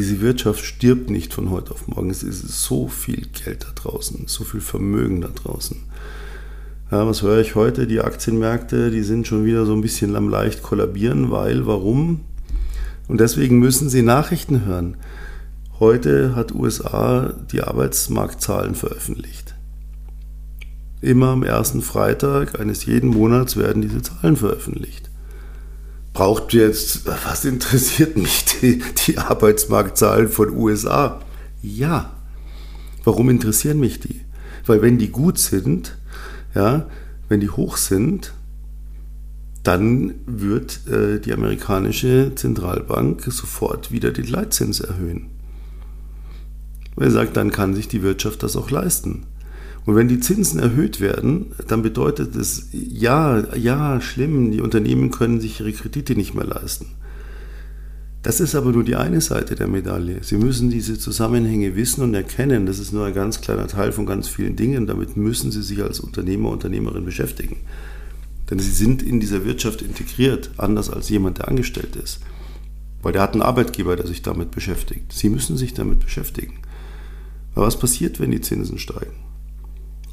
Diese 0.00 0.22
Wirtschaft 0.22 0.64
stirbt 0.64 1.10
nicht 1.10 1.34
von 1.34 1.50
heute 1.50 1.72
auf 1.72 1.86
morgen. 1.86 2.08
Es 2.08 2.22
ist 2.22 2.62
so 2.62 2.88
viel 2.88 3.26
Geld 3.44 3.64
da 3.64 3.68
draußen, 3.74 4.28
so 4.28 4.44
viel 4.44 4.62
Vermögen 4.62 5.20
da 5.20 5.28
draußen. 5.28 5.76
Ja, 6.90 7.06
was 7.06 7.20
höre 7.20 7.42
ich 7.42 7.54
heute? 7.54 7.86
Die 7.86 8.00
Aktienmärkte, 8.00 8.90
die 8.90 9.02
sind 9.02 9.26
schon 9.26 9.44
wieder 9.44 9.66
so 9.66 9.74
ein 9.74 9.82
bisschen 9.82 10.16
am 10.16 10.30
leicht 10.30 10.62
kollabieren, 10.62 11.30
weil, 11.30 11.66
warum? 11.66 12.20
Und 13.08 13.20
deswegen 13.20 13.58
müssen 13.58 13.90
Sie 13.90 14.00
Nachrichten 14.00 14.64
hören. 14.64 14.96
Heute 15.78 16.34
hat 16.34 16.54
USA 16.54 17.34
die 17.52 17.60
Arbeitsmarktzahlen 17.60 18.74
veröffentlicht. 18.74 19.54
Immer 21.02 21.28
am 21.28 21.42
ersten 21.42 21.82
Freitag 21.82 22.58
eines 22.58 22.86
jeden 22.86 23.10
Monats 23.10 23.58
werden 23.58 23.82
diese 23.82 24.00
Zahlen 24.00 24.36
veröffentlicht. 24.36 25.09
Braucht 26.12 26.52
jetzt, 26.52 27.06
was 27.06 27.44
interessiert 27.44 28.16
mich 28.16 28.44
die, 28.44 28.82
die 29.06 29.18
Arbeitsmarktzahlen 29.18 30.28
von 30.28 30.56
USA? 30.56 31.20
Ja. 31.62 32.12
Warum 33.04 33.30
interessieren 33.30 33.80
mich 33.80 34.00
die? 34.00 34.20
Weil 34.66 34.82
wenn 34.82 34.98
die 34.98 35.08
gut 35.08 35.38
sind, 35.38 35.96
ja, 36.54 36.86
wenn 37.28 37.40
die 37.40 37.50
hoch 37.50 37.76
sind, 37.76 38.32
dann 39.62 40.14
wird 40.26 40.86
äh, 40.88 41.20
die 41.20 41.32
amerikanische 41.32 42.32
Zentralbank 42.34 43.22
sofort 43.24 43.92
wieder 43.92 44.10
den 44.10 44.26
Leitzins 44.26 44.80
erhöhen. 44.80 45.30
Und 46.96 47.04
er 47.04 47.10
sagt, 47.10 47.36
dann 47.36 47.50
kann 47.50 47.74
sich 47.74 47.88
die 47.88 48.02
Wirtschaft 48.02 48.42
das 48.42 48.56
auch 48.56 48.70
leisten. 48.70 49.26
Und 49.86 49.96
wenn 49.96 50.08
die 50.08 50.20
Zinsen 50.20 50.60
erhöht 50.60 51.00
werden, 51.00 51.52
dann 51.66 51.82
bedeutet 51.82 52.36
es, 52.36 52.68
ja, 52.72 53.54
ja, 53.56 54.00
schlimm, 54.00 54.50
die 54.50 54.60
Unternehmen 54.60 55.10
können 55.10 55.40
sich 55.40 55.60
ihre 55.60 55.72
Kredite 55.72 56.14
nicht 56.14 56.34
mehr 56.34 56.44
leisten. 56.44 56.86
Das 58.22 58.38
ist 58.38 58.54
aber 58.54 58.72
nur 58.72 58.84
die 58.84 58.96
eine 58.96 59.22
Seite 59.22 59.54
der 59.54 59.66
Medaille. 59.66 60.22
Sie 60.22 60.36
müssen 60.36 60.68
diese 60.68 60.98
Zusammenhänge 60.98 61.74
wissen 61.74 62.02
und 62.02 62.12
erkennen. 62.12 62.66
Das 62.66 62.78
ist 62.78 62.92
nur 62.92 63.06
ein 63.06 63.14
ganz 63.14 63.40
kleiner 63.40 63.66
Teil 63.66 63.92
von 63.92 64.04
ganz 64.04 64.28
vielen 64.28 64.56
Dingen. 64.56 64.86
Damit 64.86 65.16
müssen 65.16 65.50
Sie 65.50 65.62
sich 65.62 65.82
als 65.82 66.00
Unternehmer, 66.00 66.50
Unternehmerin 66.50 67.06
beschäftigen. 67.06 67.56
Denn 68.50 68.58
Sie 68.58 68.70
sind 68.70 69.02
in 69.02 69.20
dieser 69.20 69.46
Wirtschaft 69.46 69.80
integriert, 69.80 70.50
anders 70.58 70.90
als 70.90 71.08
jemand, 71.08 71.38
der 71.38 71.48
angestellt 71.48 71.96
ist. 71.96 72.20
Weil 73.00 73.14
der 73.14 73.22
hat 73.22 73.32
einen 73.32 73.40
Arbeitgeber, 73.40 73.96
der 73.96 74.06
sich 74.06 74.20
damit 74.20 74.50
beschäftigt. 74.50 75.14
Sie 75.14 75.30
müssen 75.30 75.56
sich 75.56 75.72
damit 75.72 76.00
beschäftigen. 76.00 76.58
Aber 77.54 77.66
was 77.66 77.78
passiert, 77.78 78.20
wenn 78.20 78.32
die 78.32 78.42
Zinsen 78.42 78.78
steigen? 78.78 79.29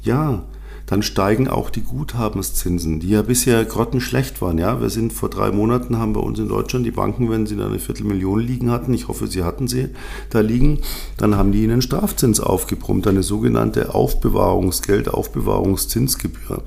Ja, 0.02 0.44
dann 0.88 1.02
steigen 1.02 1.48
auch 1.48 1.68
die 1.68 1.82
Guthabenszinsen, 1.82 2.98
die 2.98 3.10
ja 3.10 3.20
bisher 3.20 3.62
grottenschlecht 3.66 4.40
waren. 4.40 4.56
Ja, 4.56 4.80
wir 4.80 4.88
sind 4.88 5.12
vor 5.12 5.28
drei 5.28 5.50
Monaten 5.50 5.98
haben 5.98 6.14
bei 6.14 6.20
uns 6.20 6.38
in 6.38 6.48
Deutschland 6.48 6.86
die 6.86 6.90
Banken, 6.90 7.30
wenn 7.30 7.44
sie 7.44 7.56
da 7.56 7.66
eine 7.66 7.78
Viertelmillion 7.78 8.40
liegen 8.40 8.70
hatten, 8.70 8.94
ich 8.94 9.06
hoffe, 9.06 9.26
sie 9.26 9.44
hatten 9.44 9.68
sie 9.68 9.90
da 10.30 10.40
liegen, 10.40 10.80
dann 11.18 11.36
haben 11.36 11.52
die 11.52 11.62
ihnen 11.62 11.82
Strafzins 11.82 12.40
aufgebrummt, 12.40 13.06
eine 13.06 13.22
sogenannte 13.22 13.94
Aufbewahrungsgeld, 13.94 15.08
Aufbewahrungszinsgebühr. 15.08 16.62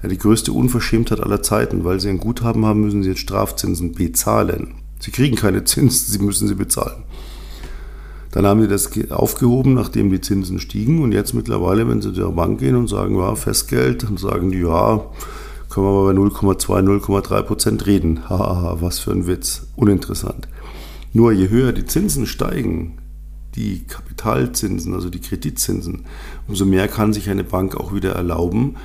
Ja, 0.00 0.08
die 0.08 0.18
größte 0.18 0.52
Unverschämtheit 0.52 1.20
aller 1.20 1.42
Zeiten, 1.42 1.84
weil 1.84 1.98
sie 1.98 2.10
ein 2.10 2.18
Guthaben 2.18 2.64
haben, 2.66 2.82
müssen 2.82 3.02
sie 3.02 3.08
jetzt 3.08 3.20
Strafzinsen 3.20 3.92
bezahlen. 3.94 4.74
Sie 5.00 5.10
kriegen 5.10 5.34
keine 5.34 5.64
Zinsen, 5.64 6.12
sie 6.12 6.20
müssen 6.20 6.46
sie 6.46 6.54
bezahlen. 6.54 7.02
Dann 8.36 8.44
haben 8.44 8.60
sie 8.60 8.68
das 8.68 8.90
aufgehoben, 9.10 9.72
nachdem 9.72 10.10
die 10.10 10.20
Zinsen 10.20 10.58
stiegen. 10.58 11.02
Und 11.02 11.12
jetzt 11.12 11.32
mittlerweile, 11.32 11.88
wenn 11.88 12.02
sie 12.02 12.12
zur 12.12 12.34
Bank 12.34 12.60
gehen 12.60 12.76
und 12.76 12.86
sagen, 12.86 13.18
ja, 13.18 13.34
Festgeld, 13.34 14.02
dann 14.02 14.18
sagen 14.18 14.50
die, 14.50 14.58
ja, 14.58 15.06
können 15.70 15.86
wir 15.86 16.12
mal 16.12 16.12
bei 16.12 16.20
0,2, 16.20 17.00
0,3 17.02 17.42
Prozent 17.42 17.86
reden. 17.86 18.20
Haha, 18.28 18.76
was 18.78 18.98
für 18.98 19.12
ein 19.12 19.26
Witz. 19.26 19.68
Uninteressant. 19.74 20.48
Nur 21.14 21.32
je 21.32 21.48
höher 21.48 21.72
die 21.72 21.86
Zinsen 21.86 22.26
steigen, 22.26 22.98
die 23.54 23.84
Kapitalzinsen, 23.86 24.92
also 24.92 25.08
die 25.08 25.22
Kreditzinsen, 25.22 26.04
umso 26.46 26.66
mehr 26.66 26.88
kann 26.88 27.14
sich 27.14 27.30
eine 27.30 27.42
Bank 27.42 27.74
auch 27.74 27.94
wieder 27.94 28.12
erlauben, 28.12 28.76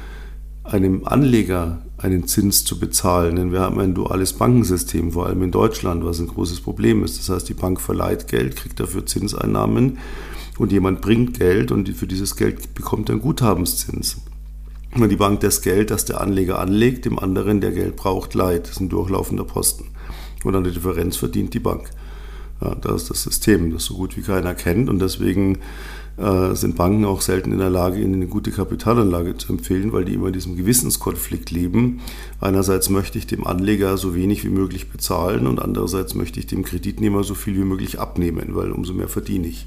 einem 0.64 1.06
Anleger 1.06 1.82
einen 1.98 2.28
Zins 2.28 2.66
zu 2.66 2.80
bezahlen. 2.80 3.36
Denn 3.36 3.52
wir 3.52 3.60
haben 3.62 3.80
ein 3.80 3.94
duales 3.94 4.34
Bankensystem, 4.34 5.12
vor 5.12 5.28
allem 5.28 5.44
in 5.44 5.52
Deutschland, 5.52 6.06
was 6.06 6.20
ein 6.20 6.28
großes 6.28 6.62
Problem 6.62 7.04
ist. 7.04 7.20
Das 7.20 7.30
heißt, 7.30 7.50
die 7.50 7.54
Bank 7.54 7.80
verleiht 7.82 8.28
Geld, 8.28 8.56
kriegt 8.56 8.80
dafür 8.80 9.06
Zinseinnahmen 9.06 9.98
und 10.58 10.72
jemand 10.72 11.02
bringt 11.02 11.40
Geld 11.40 11.72
und 11.72 11.90
für 11.90 12.08
dieses 12.08 12.36
Geld 12.36 12.74
bekommt 12.74 13.10
er 13.10 13.14
einen 13.14 13.22
Guthabenszins. 13.22 14.18
Und 14.94 15.10
die 15.10 15.16
Bank 15.16 15.40
das 15.40 15.62
Geld, 15.62 15.90
das 15.90 16.04
der 16.06 16.20
Anleger 16.20 16.60
anlegt, 16.60 17.06
dem 17.06 17.18
anderen, 17.18 17.62
der 17.62 17.72
Geld 17.72 17.96
braucht, 17.96 18.34
leiht. 18.34 18.64
Das 18.64 18.72
ist 18.72 18.82
ein 18.82 18.90
durchlaufender 18.90 19.46
Posten. 19.46 19.86
Und 20.44 20.56
an 20.56 20.64
der 20.64 20.74
Differenz 20.74 21.16
verdient 21.16 21.54
die 21.54 21.60
Bank. 21.60 21.90
Ja, 22.62 22.76
das 22.76 23.04
ist 23.04 23.10
das 23.10 23.24
System, 23.24 23.72
das 23.72 23.86
so 23.86 23.96
gut 23.96 24.18
wie 24.18 24.22
keiner 24.22 24.54
kennt 24.54 24.90
und 24.90 25.00
deswegen 25.00 25.60
äh, 26.18 26.56
sind 26.56 26.76
Banken 26.76 27.06
auch 27.06 27.22
selten 27.22 27.52
in 27.52 27.60
der 27.60 27.70
Lage, 27.70 28.00
ihnen 28.00 28.16
eine 28.16 28.28
gute 28.28 28.52
Kapitalanlage 28.52 29.38
zu 29.38 29.54
empfehlen, 29.54 29.94
weil 29.94 30.06
die 30.06 30.14
immer 30.14 30.28
in 30.28 30.34
diesem 30.34 30.56
Gewissenskonflikt 30.56 31.52
leben. 31.52 32.02
Einerseits 32.40 32.90
möchte 32.90 33.18
ich 33.18 33.28
dem 33.28 33.48
Anleger 33.48 33.98
so 33.98 34.14
wenig 34.16 34.44
wie 34.44 34.50
möglich 34.50 34.90
bezahlen 34.90 35.48
und 35.48 35.60
andererseits 35.60 36.16
möchte 36.16 36.40
ich 36.40 36.48
dem 36.48 36.64
Kreditnehmer 36.64 37.24
so 37.24 37.34
viel 37.34 37.56
wie 37.56 37.66
möglich 37.66 38.00
abnehmen, 38.00 38.50
weil 38.56 38.72
umso 38.72 38.94
mehr 38.94 39.08
verdiene 39.08 39.48
ich. 39.48 39.66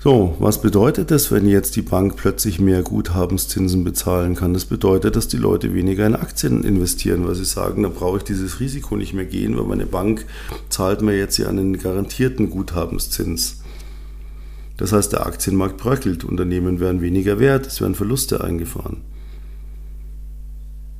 So, 0.00 0.36
was 0.38 0.62
bedeutet 0.62 1.10
das, 1.10 1.32
wenn 1.32 1.48
jetzt 1.48 1.74
die 1.74 1.82
Bank 1.82 2.14
plötzlich 2.14 2.60
mehr 2.60 2.82
Guthabenszinsen 2.82 3.82
bezahlen 3.82 4.36
kann? 4.36 4.54
Das 4.54 4.64
bedeutet, 4.64 5.16
dass 5.16 5.26
die 5.26 5.38
Leute 5.38 5.74
weniger 5.74 6.06
in 6.06 6.14
Aktien 6.14 6.62
investieren, 6.62 7.26
weil 7.26 7.34
sie 7.34 7.44
sagen, 7.44 7.82
da 7.82 7.88
brauche 7.88 8.18
ich 8.18 8.22
dieses 8.22 8.60
Risiko 8.60 8.96
nicht 8.96 9.12
mehr 9.12 9.24
gehen, 9.24 9.58
weil 9.58 9.64
meine 9.64 9.86
Bank 9.86 10.24
zahlt 10.68 11.02
mir 11.02 11.18
jetzt 11.18 11.36
ja 11.38 11.48
einen 11.48 11.78
garantierten 11.78 12.48
Guthabenszins. 12.48 13.56
Das 14.78 14.92
heißt, 14.92 15.12
der 15.12 15.26
Aktienmarkt 15.26 15.76
bröckelt, 15.76 16.24
Unternehmen 16.24 16.80
werden 16.80 17.02
weniger 17.02 17.38
wert, 17.38 17.66
es 17.66 17.80
werden 17.80 17.94
Verluste 17.94 18.42
eingefahren. 18.42 19.02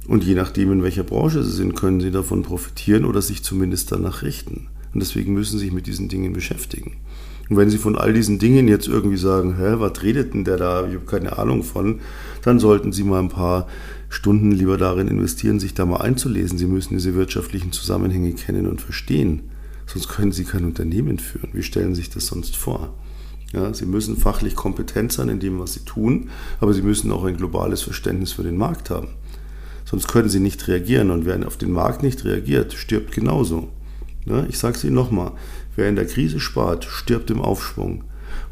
Und 0.06 0.24
je 0.24 0.34
nachdem, 0.34 0.72
in 0.72 0.82
welcher 0.82 1.04
Branche 1.04 1.42
sie 1.44 1.52
sind, 1.52 1.74
können 1.76 2.00
sie 2.00 2.10
davon 2.10 2.42
profitieren 2.42 3.04
oder 3.04 3.22
sich 3.22 3.42
zumindest 3.42 3.92
danach 3.92 4.22
richten. 4.22 4.68
Und 4.92 5.00
deswegen 5.00 5.32
müssen 5.32 5.58
sie 5.58 5.66
sich 5.66 5.72
mit 5.72 5.86
diesen 5.86 6.08
Dingen 6.08 6.32
beschäftigen. 6.32 6.96
Und 7.48 7.56
wenn 7.56 7.70
Sie 7.70 7.78
von 7.78 7.96
all 7.96 8.12
diesen 8.12 8.38
Dingen 8.38 8.68
jetzt 8.68 8.88
irgendwie 8.88 9.16
sagen, 9.16 9.56
hä, 9.56 9.76
was 9.78 10.02
redet 10.02 10.34
denn 10.34 10.44
der 10.44 10.56
da? 10.58 10.86
Ich 10.86 10.94
habe 10.94 11.06
keine 11.06 11.38
Ahnung 11.38 11.62
von, 11.62 12.00
dann 12.42 12.58
sollten 12.58 12.92
Sie 12.92 13.04
mal 13.04 13.20
ein 13.20 13.30
paar 13.30 13.66
Stunden 14.10 14.52
lieber 14.52 14.76
darin 14.76 15.08
investieren, 15.08 15.60
sich 15.60 15.72
da 15.72 15.86
mal 15.86 15.98
einzulesen. 15.98 16.58
Sie 16.58 16.66
müssen 16.66 16.94
diese 16.94 17.14
wirtschaftlichen 17.14 17.72
Zusammenhänge 17.72 18.32
kennen 18.32 18.66
und 18.66 18.80
verstehen. 18.80 19.50
Sonst 19.86 20.08
können 20.08 20.32
Sie 20.32 20.44
kein 20.44 20.66
Unternehmen 20.66 21.18
führen. 21.18 21.50
Wie 21.54 21.62
stellen 21.62 21.94
Sie 21.94 22.02
sich 22.02 22.10
das 22.10 22.26
sonst 22.26 22.56
vor? 22.56 22.94
Ja, 23.52 23.72
Sie 23.72 23.86
müssen 23.86 24.16
fachlich 24.16 24.54
kompetent 24.54 25.12
sein 25.12 25.28
in 25.28 25.40
dem, 25.40 25.58
was 25.58 25.74
Sie 25.74 25.84
tun, 25.84 26.30
aber 26.60 26.74
Sie 26.74 26.82
müssen 26.82 27.10
auch 27.12 27.24
ein 27.24 27.36
globales 27.36 27.82
Verständnis 27.82 28.32
für 28.32 28.42
den 28.42 28.56
Markt 28.56 28.90
haben. 28.90 29.08
Sonst 29.84 30.08
können 30.08 30.28
Sie 30.28 30.40
nicht 30.40 30.68
reagieren 30.68 31.10
und 31.10 31.24
wer 31.24 31.46
auf 31.46 31.56
den 31.56 31.72
Markt 31.72 32.02
nicht 32.02 32.24
reagiert, 32.24 32.74
stirbt 32.74 33.12
genauso. 33.12 33.68
Ja, 34.26 34.44
ich 34.48 34.58
sage 34.58 34.76
es 34.76 34.84
Ihnen 34.84 34.96
nochmal, 34.96 35.32
Wer 35.78 35.88
in 35.88 35.94
der 35.94 36.06
Krise 36.06 36.40
spart, 36.40 36.86
stirbt 36.86 37.30
im 37.30 37.40
Aufschwung. 37.40 38.02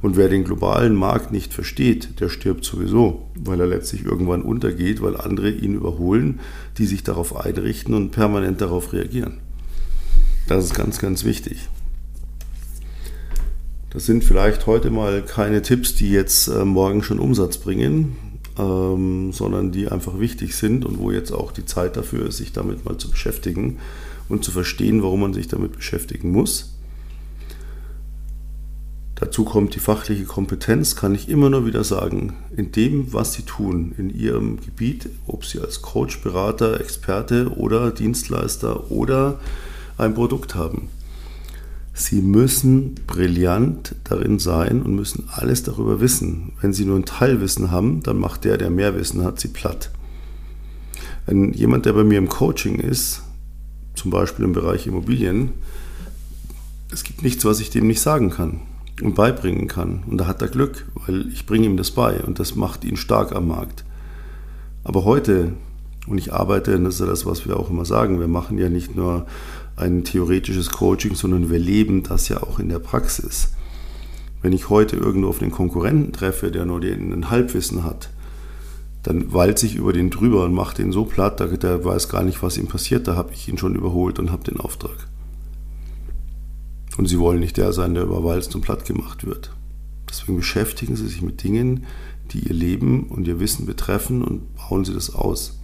Und 0.01 0.17
wer 0.17 0.29
den 0.29 0.45
globalen 0.45 0.95
Markt 0.95 1.33
nicht 1.33 1.53
versteht, 1.53 2.21
der 2.21 2.29
stirbt 2.29 2.65
sowieso, 2.65 3.29
weil 3.35 3.59
er 3.59 3.67
letztlich 3.67 4.05
irgendwann 4.05 4.43
untergeht, 4.43 5.03
weil 5.03 5.17
andere 5.17 5.51
ihn 5.51 5.75
überholen, 5.75 6.39
die 6.79 6.87
sich 6.87 7.03
darauf 7.03 7.35
einrichten 7.35 7.95
und 7.95 8.13
permanent 8.13 8.61
darauf 8.61 8.93
reagieren. 8.93 9.39
Das 10.47 10.67
ist 10.67 10.75
ganz, 10.75 11.01
ganz 11.01 11.25
wichtig. 11.25 11.69
Das 13.97 14.05
sind 14.05 14.25
vielleicht 14.25 14.67
heute 14.67 14.91
mal 14.91 15.23
keine 15.23 15.63
Tipps, 15.63 15.95
die 15.95 16.11
jetzt 16.11 16.49
äh, 16.49 16.67
morgen 16.67 17.03
schon 17.03 17.19
Umsatz 17.19 17.57
bringen, 17.57 18.19
ähm, 18.59 19.33
sondern 19.33 19.73
die 19.73 19.89
einfach 19.89 20.21
wichtig 20.21 20.55
sind 20.55 20.85
und 20.85 20.99
wo 20.99 21.11
jetzt 21.13 21.33
auch 21.33 21.51
die 21.51 21.65
Zeit 21.65 21.97
dafür 21.97 22.27
ist, 22.27 22.37
sich 22.37 22.53
damit 22.53 22.85
mal 22.85 22.99
zu 22.99 23.11
beschäftigen 23.11 23.79
und 24.29 24.45
zu 24.45 24.51
verstehen, 24.51 25.03
warum 25.03 25.21
man 25.21 25.33
sich 25.33 25.49
damit 25.49 25.73
beschäftigen 25.73 26.31
muss. 26.31 26.75
Dazu 29.15 29.47
kommt 29.47 29.75
die 29.75 29.81
fachliche 29.81 30.25
Kompetenz, 30.25 30.95
kann 30.95 31.15
ich 31.15 31.31
immer 31.31 31.49
nur 31.49 31.65
wieder 31.65 31.83
sagen, 31.83 32.35
in 32.55 32.73
dem, 32.73 33.15
was 33.15 33.33
Sie 33.33 33.45
tun, 33.45 33.95
in 33.97 34.11
Ihrem 34.11 34.61
Gebiet, 34.61 35.09
ob 35.27 35.47
Sie 35.47 35.59
als 35.59 35.81
Coach, 35.81 36.21
Berater, 36.21 36.83
Experte 36.83 37.49
oder 37.57 37.93
Dienstleister 37.93 38.91
oder 38.91 39.41
ein 39.97 40.13
Produkt 40.13 40.55
haben. 40.55 40.91
Sie 41.99 42.21
müssen 42.21 42.95
brillant 43.07 43.95
darin 44.05 44.39
sein 44.39 44.83
und 44.83 44.95
müssen 44.95 45.31
alles 45.33 45.63
darüber 45.63 45.99
wissen. 45.99 46.53
Wenn 46.61 46.75
Sie 46.75 46.85
nur 46.85 46.97
ein 46.97 47.07
Teilwissen 47.07 47.71
haben, 47.71 48.03
dann 48.03 48.19
macht 48.19 48.45
der, 48.45 48.59
der 48.59 48.69
mehr 48.69 48.95
Wissen 48.95 49.25
hat, 49.25 49.41
Sie 49.41 49.49
platt. 49.49 49.91
Wenn 51.25 51.55
jemand, 51.55 51.87
der 51.87 51.95
bei 51.95 52.05
mir 52.05 52.19
im 52.19 52.29
Coaching 52.29 52.79
ist, 52.81 53.23
zum 53.95 54.11
Beispiel 54.11 54.45
im 54.45 54.53
Bereich 54.53 54.87
Immobilien, 54.87 55.53
es 56.93 57.03
gibt 57.03 57.23
nichts, 57.23 57.47
was 57.47 57.61
ich 57.61 57.71
dem 57.71 57.87
nicht 57.87 58.03
sagen 58.03 58.29
kann 58.29 58.61
und 59.01 59.15
beibringen 59.15 59.67
kann. 59.67 60.03
Und 60.07 60.19
da 60.19 60.27
hat 60.27 60.43
er 60.43 60.49
Glück, 60.49 60.87
weil 61.07 61.27
ich 61.33 61.47
bringe 61.47 61.65
ihm 61.65 61.79
das 61.79 61.93
bei 61.93 62.23
und 62.23 62.39
das 62.39 62.57
macht 62.57 62.85
ihn 62.85 62.99
stark 62.99 63.35
am 63.35 63.49
Markt. 63.49 63.87
Aber 64.85 65.07
heute, 65.07 65.55
und 66.07 66.19
ich 66.19 66.35
arbeite, 66.35 66.77
und 66.77 66.85
das 66.85 66.97
ist 66.97 67.01
ja 67.01 67.07
das, 67.07 67.25
was 67.25 67.49
wir 67.49 67.59
auch 67.59 67.71
immer 67.71 67.87
sagen, 67.87 68.21
wir 68.21 68.29
machen 68.29 68.59
ja 68.59 68.69
nicht 68.69 68.95
nur 68.95 69.25
ein 69.77 70.05
theoretisches 70.05 70.71
Coaching, 70.71 71.15
sondern 71.15 71.51
wir 71.51 71.59
leben 71.59 72.03
das 72.03 72.29
ja 72.29 72.43
auch 72.43 72.59
in 72.59 72.69
der 72.69 72.79
Praxis. 72.79 73.53
Wenn 74.43 74.53
ich 74.53 74.71
heute 74.71 74.97
irgendwo 74.97 75.29
auf 75.29 75.43
einen 75.43 75.51
Konkurrenten 75.51 76.13
treffe, 76.13 76.51
der 76.51 76.65
nur 76.65 76.81
den, 76.81 77.13
ein 77.13 77.31
Halbwissen 77.31 77.85
hat, 77.85 78.11
dann 79.03 79.33
walze 79.33 79.67
ich 79.67 79.77
über 79.77 79.93
den 79.93 80.11
drüber 80.11 80.45
und 80.45 80.55
mache 80.55 80.77
den 80.77 80.93
so 80.93 81.05
platt, 81.05 81.41
der 81.41 81.85
weiß 81.85 82.09
gar 82.09 82.25
nicht, 82.25 82.43
was 82.43 82.57
ihm 82.57 82.67
passiert, 82.67 83.07
da 83.07 83.15
habe 83.15 83.33
ich 83.33 83.49
ihn 83.49 83.59
schon 83.59 83.77
überholt 83.77 84.19
und 84.19 84.33
habe 84.33 84.45
den 84.45 84.59
Auftrag. 84.59 85.07
Und 86.97 87.07
sie 87.07 87.19
wollen 87.19 87.41
nicht 87.41 87.57
der 87.57 87.73
sein, 87.73 87.95
der 87.95 88.05
überwalzt 88.05 88.55
und 88.55 88.63
platt 88.63 88.85
gemacht 88.85 89.27
wird. 89.27 89.53
Deswegen 90.09 90.39
beschäftigen 90.39 90.97
sie 90.97 91.07
sich 91.07 91.23
mit 91.23 91.43
Dingen, 91.43 91.85
die 92.33 92.41
ihr 92.41 92.55
Leben 92.55 93.05
und 93.05 93.29
ihr 93.29 93.39
Wissen 93.39 93.67
betreffen 93.67 94.23
und 94.23 94.57
bauen 94.57 94.85
sie 94.85 94.95
das 94.95 95.15
aus. 95.15 95.61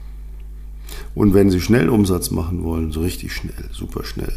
Und 1.15 1.35
wenn 1.35 1.51
Sie 1.51 1.61
schnell 1.61 1.89
Umsatz 1.89 2.31
machen 2.31 2.65
wollen, 2.65 2.93
so 2.93 3.01
richtig 3.01 3.33
schnell, 3.33 3.69
super 3.73 4.05
schnell. 4.05 4.33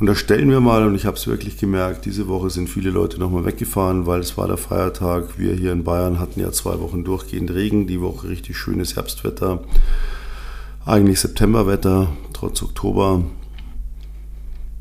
Und 0.00 0.06
da 0.06 0.14
stellen 0.14 0.48
wir 0.48 0.60
mal, 0.60 0.86
und 0.86 0.94
ich 0.94 1.04
habe 1.04 1.18
es 1.18 1.26
wirklich 1.26 1.58
gemerkt, 1.58 2.06
diese 2.06 2.26
Woche 2.26 2.48
sind 2.48 2.70
viele 2.70 2.88
Leute 2.88 3.20
nochmal 3.20 3.44
weggefahren, 3.44 4.06
weil 4.06 4.20
es 4.20 4.38
war 4.38 4.48
der 4.48 4.56
Feiertag. 4.56 5.38
Wir 5.38 5.52
hier 5.52 5.72
in 5.72 5.84
Bayern 5.84 6.18
hatten 6.18 6.40
ja 6.40 6.50
zwei 6.52 6.80
Wochen 6.80 7.04
durchgehend 7.04 7.50
Regen, 7.50 7.86
die 7.86 8.00
Woche 8.00 8.30
richtig 8.30 8.56
schönes 8.56 8.96
Herbstwetter. 8.96 9.62
Eigentlich 10.86 11.20
Septemberwetter, 11.20 12.08
trotz 12.32 12.62
Oktober. 12.62 13.24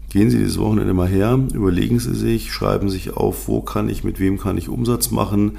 Gehen 0.10 0.30
Sie 0.30 0.38
dieses 0.38 0.58
Wochenende 0.58 0.94
mal 0.94 1.10
her, 1.10 1.38
überlegen 1.54 2.00
Sie 2.00 2.16
sich, 2.16 2.54
schreiben 2.54 2.90
sich 2.90 3.12
auf, 3.12 3.50
wo 3.50 3.60
kann 3.60 3.90
ich, 3.90 4.06
mit 4.06 4.22
wem 4.22 4.40
kann 4.40 4.58
ich 4.58 4.70
Umsatz 4.70 5.12
machen, 5.12 5.58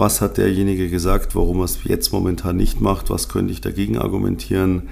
was 0.00 0.22
hat 0.22 0.38
derjenige 0.38 0.88
gesagt, 0.88 1.36
warum 1.36 1.58
er 1.58 1.64
es 1.64 1.84
jetzt 1.84 2.10
momentan 2.10 2.56
nicht 2.56 2.80
macht, 2.80 3.10
was 3.10 3.28
könnte 3.28 3.52
ich 3.52 3.60
dagegen 3.60 3.98
argumentieren, 3.98 4.84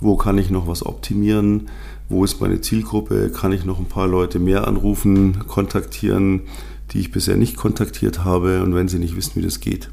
wo 0.00 0.16
kann 0.16 0.36
ich 0.36 0.50
noch 0.50 0.66
was 0.66 0.84
optimieren, 0.84 1.68
wo 2.08 2.24
ist 2.24 2.40
meine 2.40 2.60
Zielgruppe, 2.60 3.30
kann 3.30 3.52
ich 3.52 3.64
noch 3.64 3.78
ein 3.78 3.86
paar 3.86 4.08
Leute 4.08 4.40
mehr 4.40 4.66
anrufen, 4.66 5.46
kontaktieren, 5.46 6.40
die 6.90 6.98
ich 6.98 7.12
bisher 7.12 7.36
nicht 7.36 7.56
kontaktiert 7.56 8.24
habe? 8.24 8.64
Und 8.64 8.74
wenn 8.74 8.88
sie 8.88 8.98
nicht 8.98 9.16
wissen, 9.16 9.36
wie 9.36 9.42
das 9.42 9.60
geht. 9.60 9.90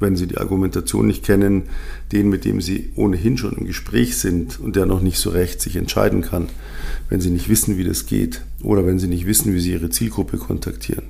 Wenn 0.00 0.16
Sie 0.16 0.26
die 0.26 0.38
Argumentation 0.38 1.06
nicht 1.06 1.24
kennen, 1.24 1.62
den, 2.10 2.28
mit 2.28 2.44
dem 2.44 2.60
Sie 2.60 2.90
ohnehin 2.96 3.38
schon 3.38 3.52
im 3.52 3.64
Gespräch 3.64 4.16
sind 4.16 4.58
und 4.58 4.74
der 4.74 4.86
noch 4.86 5.00
nicht 5.00 5.18
so 5.18 5.30
recht 5.30 5.60
sich 5.60 5.76
entscheiden 5.76 6.20
kann, 6.20 6.48
wenn 7.08 7.20
Sie 7.20 7.30
nicht 7.30 7.48
wissen, 7.48 7.78
wie 7.78 7.84
das 7.84 8.06
geht 8.06 8.42
oder 8.60 8.84
wenn 8.84 8.98
Sie 8.98 9.06
nicht 9.06 9.24
wissen, 9.24 9.54
wie 9.54 9.60
Sie 9.60 9.70
Ihre 9.70 9.90
Zielgruppe 9.90 10.36
kontaktieren 10.36 11.04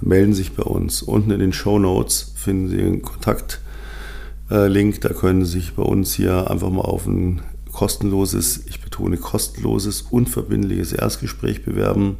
melden 0.00 0.34
sich 0.34 0.52
bei 0.52 0.62
uns. 0.62 1.02
Unten 1.02 1.30
in 1.30 1.40
den 1.40 1.52
Show 1.52 1.78
Notes 1.78 2.32
finden 2.36 2.68
Sie 2.68 2.80
einen 2.80 3.02
Kontaktlink. 3.02 5.00
Da 5.00 5.10
können 5.10 5.44
Sie 5.44 5.52
sich 5.52 5.74
bei 5.74 5.82
uns 5.82 6.14
hier 6.14 6.50
einfach 6.50 6.70
mal 6.70 6.82
auf 6.82 7.06
ein 7.06 7.42
kostenloses, 7.72 8.64
ich 8.66 8.80
betone 8.80 9.16
kostenloses, 9.16 10.02
unverbindliches 10.02 10.92
Erstgespräch 10.92 11.64
bewerben. 11.64 12.16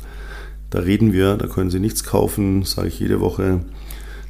Da 0.71 0.81
reden 0.81 1.13
wir, 1.13 1.37
da 1.37 1.47
können 1.47 1.71
Sie 1.71 1.81
nichts 1.81 2.05
kaufen, 2.05 2.65
sage 2.65 2.89
ich 2.89 3.01
jede 3.01 3.21
Woche. 3.21 3.61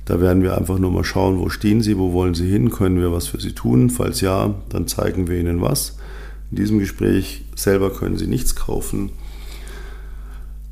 Da 0.06 0.20
werden 0.20 0.42
wir 0.42 0.56
einfach 0.56 0.78
nur 0.78 0.90
mal 0.90 1.04
schauen, 1.04 1.38
wo 1.38 1.50
stehen 1.50 1.82
Sie, 1.82 1.98
wo 1.98 2.12
wollen 2.12 2.34
Sie 2.34 2.48
hin, 2.48 2.70
können 2.70 2.98
wir 2.98 3.12
was 3.12 3.26
für 3.28 3.40
Sie 3.40 3.52
tun. 3.52 3.90
Falls 3.90 4.20
ja, 4.22 4.54
dann 4.70 4.88
zeigen 4.88 5.28
wir 5.28 5.38
Ihnen 5.38 5.60
was. 5.60 5.98
In 6.50 6.56
diesem 6.56 6.78
Gespräch 6.78 7.44
selber 7.54 7.90
können 7.90 8.16
Sie 8.16 8.26
nichts 8.26 8.56
kaufen. 8.56 9.10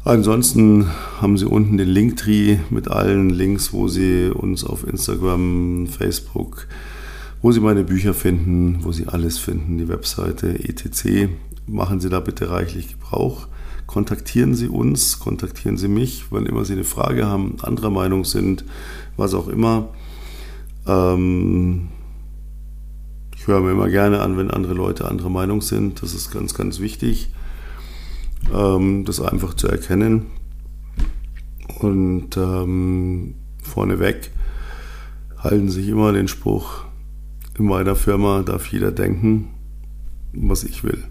Ansonsten 0.08 0.86
haben 1.20 1.36
Sie 1.36 1.44
unten 1.44 1.76
den 1.76 1.90
Linktree 1.90 2.60
mit 2.70 2.88
allen 2.88 3.28
Links, 3.28 3.74
wo 3.74 3.88
Sie 3.88 4.30
uns 4.30 4.64
auf 4.64 4.88
Instagram, 4.88 5.86
Facebook, 5.86 6.66
wo 7.42 7.52
Sie 7.52 7.60
meine 7.60 7.84
Bücher 7.84 8.14
finden, 8.14 8.78
wo 8.84 8.90
Sie 8.90 9.06
alles 9.06 9.36
finden, 9.36 9.76
die 9.76 9.88
Webseite 9.88 10.64
etc. 10.66 11.28
Machen 11.66 12.00
Sie 12.00 12.08
da 12.08 12.20
bitte 12.20 12.48
reichlich 12.48 12.88
Gebrauch. 12.92 13.48
Kontaktieren 13.86 14.54
Sie 14.54 14.68
uns, 14.68 15.18
kontaktieren 15.18 15.76
Sie 15.76 15.88
mich, 15.88 16.24
wann 16.30 16.46
immer 16.46 16.64
Sie 16.64 16.72
eine 16.72 16.84
Frage 16.84 17.26
haben, 17.26 17.56
anderer 17.60 17.90
Meinung 17.90 18.24
sind, 18.24 18.64
was 19.18 19.34
auch 19.34 19.48
immer. 19.48 19.90
Ähm, 20.86 21.88
ich 23.36 23.46
höre 23.46 23.60
mir 23.60 23.72
immer 23.72 23.90
gerne 23.90 24.22
an, 24.22 24.38
wenn 24.38 24.50
andere 24.50 24.72
Leute 24.72 25.06
anderer 25.06 25.28
Meinung 25.28 25.60
sind. 25.60 26.00
Das 26.02 26.14
ist 26.14 26.30
ganz, 26.30 26.54
ganz 26.54 26.80
wichtig 26.80 27.28
ähm, 28.55 29.05
das 29.05 29.20
einfach 29.20 29.55
zu 29.55 29.68
erkennen. 29.68 30.27
Und 31.81 32.37
ähm, 32.37 33.35
vorneweg 33.62 34.31
halten 35.38 35.68
sich 35.68 35.88
immer 35.88 36.12
den 36.12 36.29
Spruch, 36.29 36.85
in 37.59 37.66
meiner 37.66 37.96
Firma 37.96 38.42
darf 38.42 38.66
jeder 38.68 38.92
denken, 38.92 39.48
was 40.33 40.64
ich 40.64 40.85
will. 40.85 41.03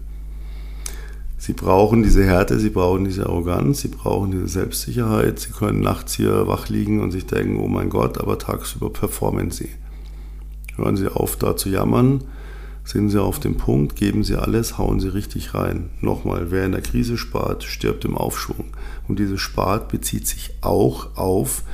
Sie 1.36 1.52
brauchen 1.52 2.02
diese 2.02 2.24
Härte, 2.24 2.58
sie 2.58 2.70
brauchen 2.70 3.04
diese 3.04 3.26
Arroganz, 3.26 3.82
sie 3.82 3.88
brauchen 3.88 4.32
diese 4.32 4.48
Selbstsicherheit. 4.48 5.38
Sie 5.38 5.52
können 5.52 5.80
nachts 5.80 6.14
hier 6.14 6.48
wach 6.48 6.68
liegen 6.68 7.00
und 7.00 7.12
sich 7.12 7.26
denken, 7.26 7.58
oh 7.58 7.68
mein 7.68 7.90
Gott, 7.90 8.18
aber 8.18 8.38
tagsüber 8.38 8.90
performen 8.90 9.50
sie. 9.50 9.68
Hören 10.76 10.96
Sie 10.96 11.08
auf, 11.08 11.36
da 11.36 11.56
zu 11.56 11.68
jammern 11.68 12.24
sind 12.88 13.10
Sie 13.10 13.20
auf 13.20 13.38
dem 13.38 13.58
Punkt, 13.58 13.96
geben 13.96 14.24
Sie 14.24 14.34
alles, 14.34 14.78
hauen 14.78 14.98
Sie 14.98 15.08
richtig 15.12 15.52
rein. 15.52 15.90
Nochmal, 16.00 16.50
wer 16.50 16.64
in 16.64 16.72
der 16.72 16.80
Krise 16.80 17.18
spart, 17.18 17.64
stirbt 17.64 18.06
im 18.06 18.16
Aufschwung. 18.16 18.64
Und 19.06 19.18
dieses 19.18 19.42
Spart 19.42 19.90
bezieht 19.90 20.26
sich 20.26 20.54
auch 20.62 21.14
auf, 21.14 21.64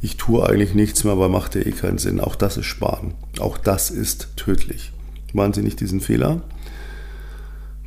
ich 0.00 0.16
tue 0.16 0.48
eigentlich 0.48 0.72
nichts 0.72 1.02
mehr, 1.02 1.14
aber 1.14 1.28
macht 1.28 1.56
ja 1.56 1.62
eh 1.62 1.72
keinen 1.72 1.98
Sinn. 1.98 2.20
Auch 2.20 2.36
das 2.36 2.56
ist 2.56 2.66
Sparen. 2.66 3.14
Auch 3.40 3.58
das 3.58 3.90
ist 3.90 4.28
tödlich. 4.36 4.92
Machen 5.32 5.54
Sie 5.54 5.62
nicht 5.62 5.80
diesen 5.80 6.00
Fehler. 6.00 6.42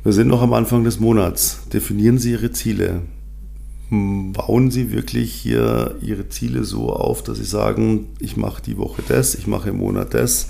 Wir 0.02 0.12
sind 0.12 0.28
noch 0.28 0.42
am 0.42 0.52
Anfang 0.52 0.84
des 0.84 1.00
Monats. 1.00 1.66
Definieren 1.72 2.18
Sie 2.18 2.32
Ihre 2.32 2.52
Ziele. 2.52 3.00
Bauen 3.88 4.70
Sie 4.70 4.92
wirklich 4.92 5.32
hier 5.32 5.96
Ihre 6.02 6.28
Ziele 6.28 6.64
so 6.64 6.92
auf, 6.92 7.22
dass 7.22 7.38
Sie 7.38 7.44
sagen, 7.44 8.08
ich 8.18 8.36
mache 8.36 8.60
die 8.60 8.76
Woche 8.76 9.02
das, 9.08 9.34
ich 9.34 9.46
mache 9.46 9.70
im 9.70 9.78
Monat 9.78 10.12
das 10.12 10.48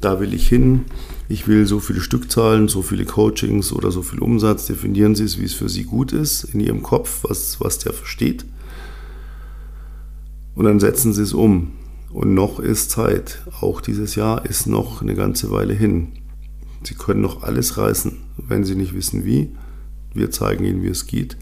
da 0.00 0.20
will 0.20 0.34
ich 0.34 0.48
hin, 0.48 0.86
ich 1.28 1.46
will 1.46 1.66
so 1.66 1.78
viele 1.78 2.00
Stückzahlen, 2.00 2.68
so 2.68 2.82
viele 2.82 3.04
Coachings 3.04 3.72
oder 3.72 3.90
so 3.90 4.02
viel 4.02 4.20
Umsatz, 4.20 4.66
definieren 4.66 5.14
Sie 5.14 5.24
es, 5.24 5.38
wie 5.38 5.44
es 5.44 5.54
für 5.54 5.68
Sie 5.68 5.84
gut 5.84 6.12
ist, 6.12 6.44
in 6.44 6.60
Ihrem 6.60 6.82
Kopf, 6.82 7.24
was, 7.28 7.60
was 7.60 7.78
der 7.78 7.92
versteht. 7.92 8.44
Und 10.54 10.64
dann 10.64 10.80
setzen 10.80 11.12
Sie 11.12 11.22
es 11.22 11.32
um. 11.32 11.72
Und 12.12 12.34
noch 12.34 12.58
ist 12.58 12.90
Zeit. 12.90 13.42
Auch 13.60 13.80
dieses 13.80 14.16
Jahr 14.16 14.44
ist 14.44 14.66
noch 14.66 15.00
eine 15.00 15.14
ganze 15.14 15.50
Weile 15.52 15.74
hin. 15.74 16.08
Sie 16.82 16.94
können 16.94 17.20
noch 17.20 17.42
alles 17.42 17.76
reißen, 17.76 18.16
wenn 18.36 18.64
Sie 18.64 18.74
nicht 18.74 18.94
wissen 18.94 19.24
wie. 19.24 19.50
Wir 20.12 20.30
zeigen 20.30 20.64
Ihnen, 20.64 20.82
wie 20.82 20.88
es 20.88 21.06
geht 21.06 21.36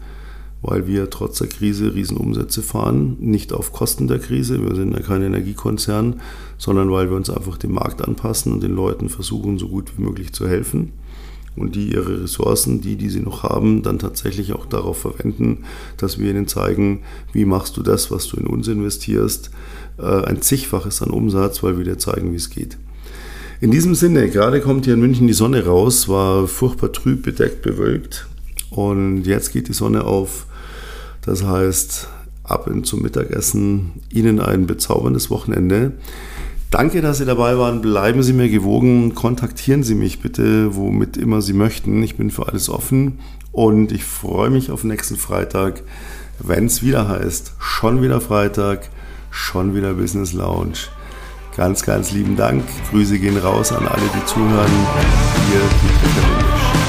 weil 0.61 0.87
wir 0.87 1.09
trotz 1.09 1.39
der 1.39 1.47
Krise 1.47 1.93
Riesenumsätze 1.93 2.61
fahren, 2.61 3.15
nicht 3.19 3.53
auf 3.53 3.71
Kosten 3.71 4.07
der 4.07 4.19
Krise, 4.19 4.61
wir 4.63 4.75
sind 4.75 4.93
ja 4.93 4.99
kein 4.99 5.21
Energiekonzern, 5.21 6.21
sondern 6.57 6.91
weil 6.91 7.09
wir 7.09 7.15
uns 7.15 7.29
einfach 7.29 7.57
dem 7.57 7.73
Markt 7.73 8.01
anpassen 8.01 8.51
und 8.51 8.63
den 8.63 8.75
Leuten 8.75 9.09
versuchen, 9.09 9.57
so 9.57 9.69
gut 9.69 9.97
wie 9.97 10.03
möglich 10.03 10.33
zu 10.33 10.47
helfen 10.47 10.91
und 11.55 11.75
die 11.75 11.93
ihre 11.93 12.23
Ressourcen, 12.23 12.81
die, 12.81 12.95
die 12.95 13.09
sie 13.09 13.21
noch 13.21 13.43
haben, 13.43 13.83
dann 13.83 13.99
tatsächlich 13.99 14.53
auch 14.53 14.65
darauf 14.65 14.99
verwenden, 14.99 15.65
dass 15.97 16.19
wir 16.19 16.29
ihnen 16.29 16.47
zeigen, 16.47 17.01
wie 17.33 17.45
machst 17.45 17.77
du 17.77 17.81
das, 17.81 18.11
was 18.11 18.27
du 18.27 18.37
in 18.37 18.47
uns 18.47 18.67
investierst, 18.67 19.51
äh, 19.97 20.03
ein 20.03 20.41
zigfaches 20.41 21.01
an 21.01 21.09
Umsatz, 21.09 21.63
weil 21.63 21.77
wir 21.77 21.85
dir 21.85 21.97
zeigen, 21.97 22.31
wie 22.31 22.37
es 22.37 22.49
geht. 22.49 22.77
In 23.61 23.71
diesem 23.71 23.93
Sinne, 23.93 24.29
gerade 24.29 24.61
kommt 24.61 24.85
hier 24.85 24.93
in 24.93 25.01
München 25.01 25.27
die 25.27 25.33
Sonne 25.33 25.65
raus, 25.65 26.07
war 26.07 26.47
furchtbar 26.47 26.93
trüb, 26.93 27.23
bedeckt, 27.23 27.61
bewölkt 27.61 28.27
und 28.69 29.23
jetzt 29.23 29.51
geht 29.51 29.67
die 29.67 29.73
Sonne 29.73 30.05
auf. 30.05 30.45
Das 31.21 31.43
heißt, 31.43 32.07
ab 32.43 32.69
zum 32.83 33.01
Mittagessen. 33.01 33.91
Ihnen 34.09 34.39
ein 34.39 34.65
bezauberndes 34.65 35.29
Wochenende. 35.29 35.93
Danke, 36.71 37.01
dass 37.01 37.17
Sie 37.17 37.25
dabei 37.25 37.57
waren. 37.57 37.81
Bleiben 37.81 38.21
Sie 38.23 38.33
mir 38.33 38.49
gewogen. 38.49 39.15
Kontaktieren 39.15 39.83
Sie 39.83 39.95
mich 39.95 40.21
bitte, 40.21 40.75
womit 40.75 41.17
immer 41.17 41.41
Sie 41.41 41.53
möchten. 41.53 42.03
Ich 42.03 42.17
bin 42.17 42.31
für 42.31 42.47
alles 42.47 42.69
offen 42.69 43.19
und 43.51 43.91
ich 43.91 44.03
freue 44.03 44.49
mich 44.49 44.71
auf 44.71 44.83
nächsten 44.83 45.15
Freitag, 45.15 45.81
wenn 46.39 46.65
es 46.65 46.83
wieder 46.83 47.07
heißt, 47.07 47.53
schon 47.59 48.01
wieder 48.01 48.21
Freitag, 48.21 48.89
schon 49.31 49.75
wieder 49.75 49.95
Business 49.95 50.33
Lounge. 50.33 50.77
Ganz, 51.57 51.83
ganz 51.83 52.11
lieben 52.11 52.37
Dank. 52.37 52.63
Grüße 52.91 53.19
gehen 53.19 53.37
raus 53.37 53.71
an 53.71 53.87
alle, 53.87 54.09
die 54.15 54.25
zuhören. 54.25 54.71
Hier, 55.49 55.59
Dietrich 55.81 56.13
Servus. 56.13 56.88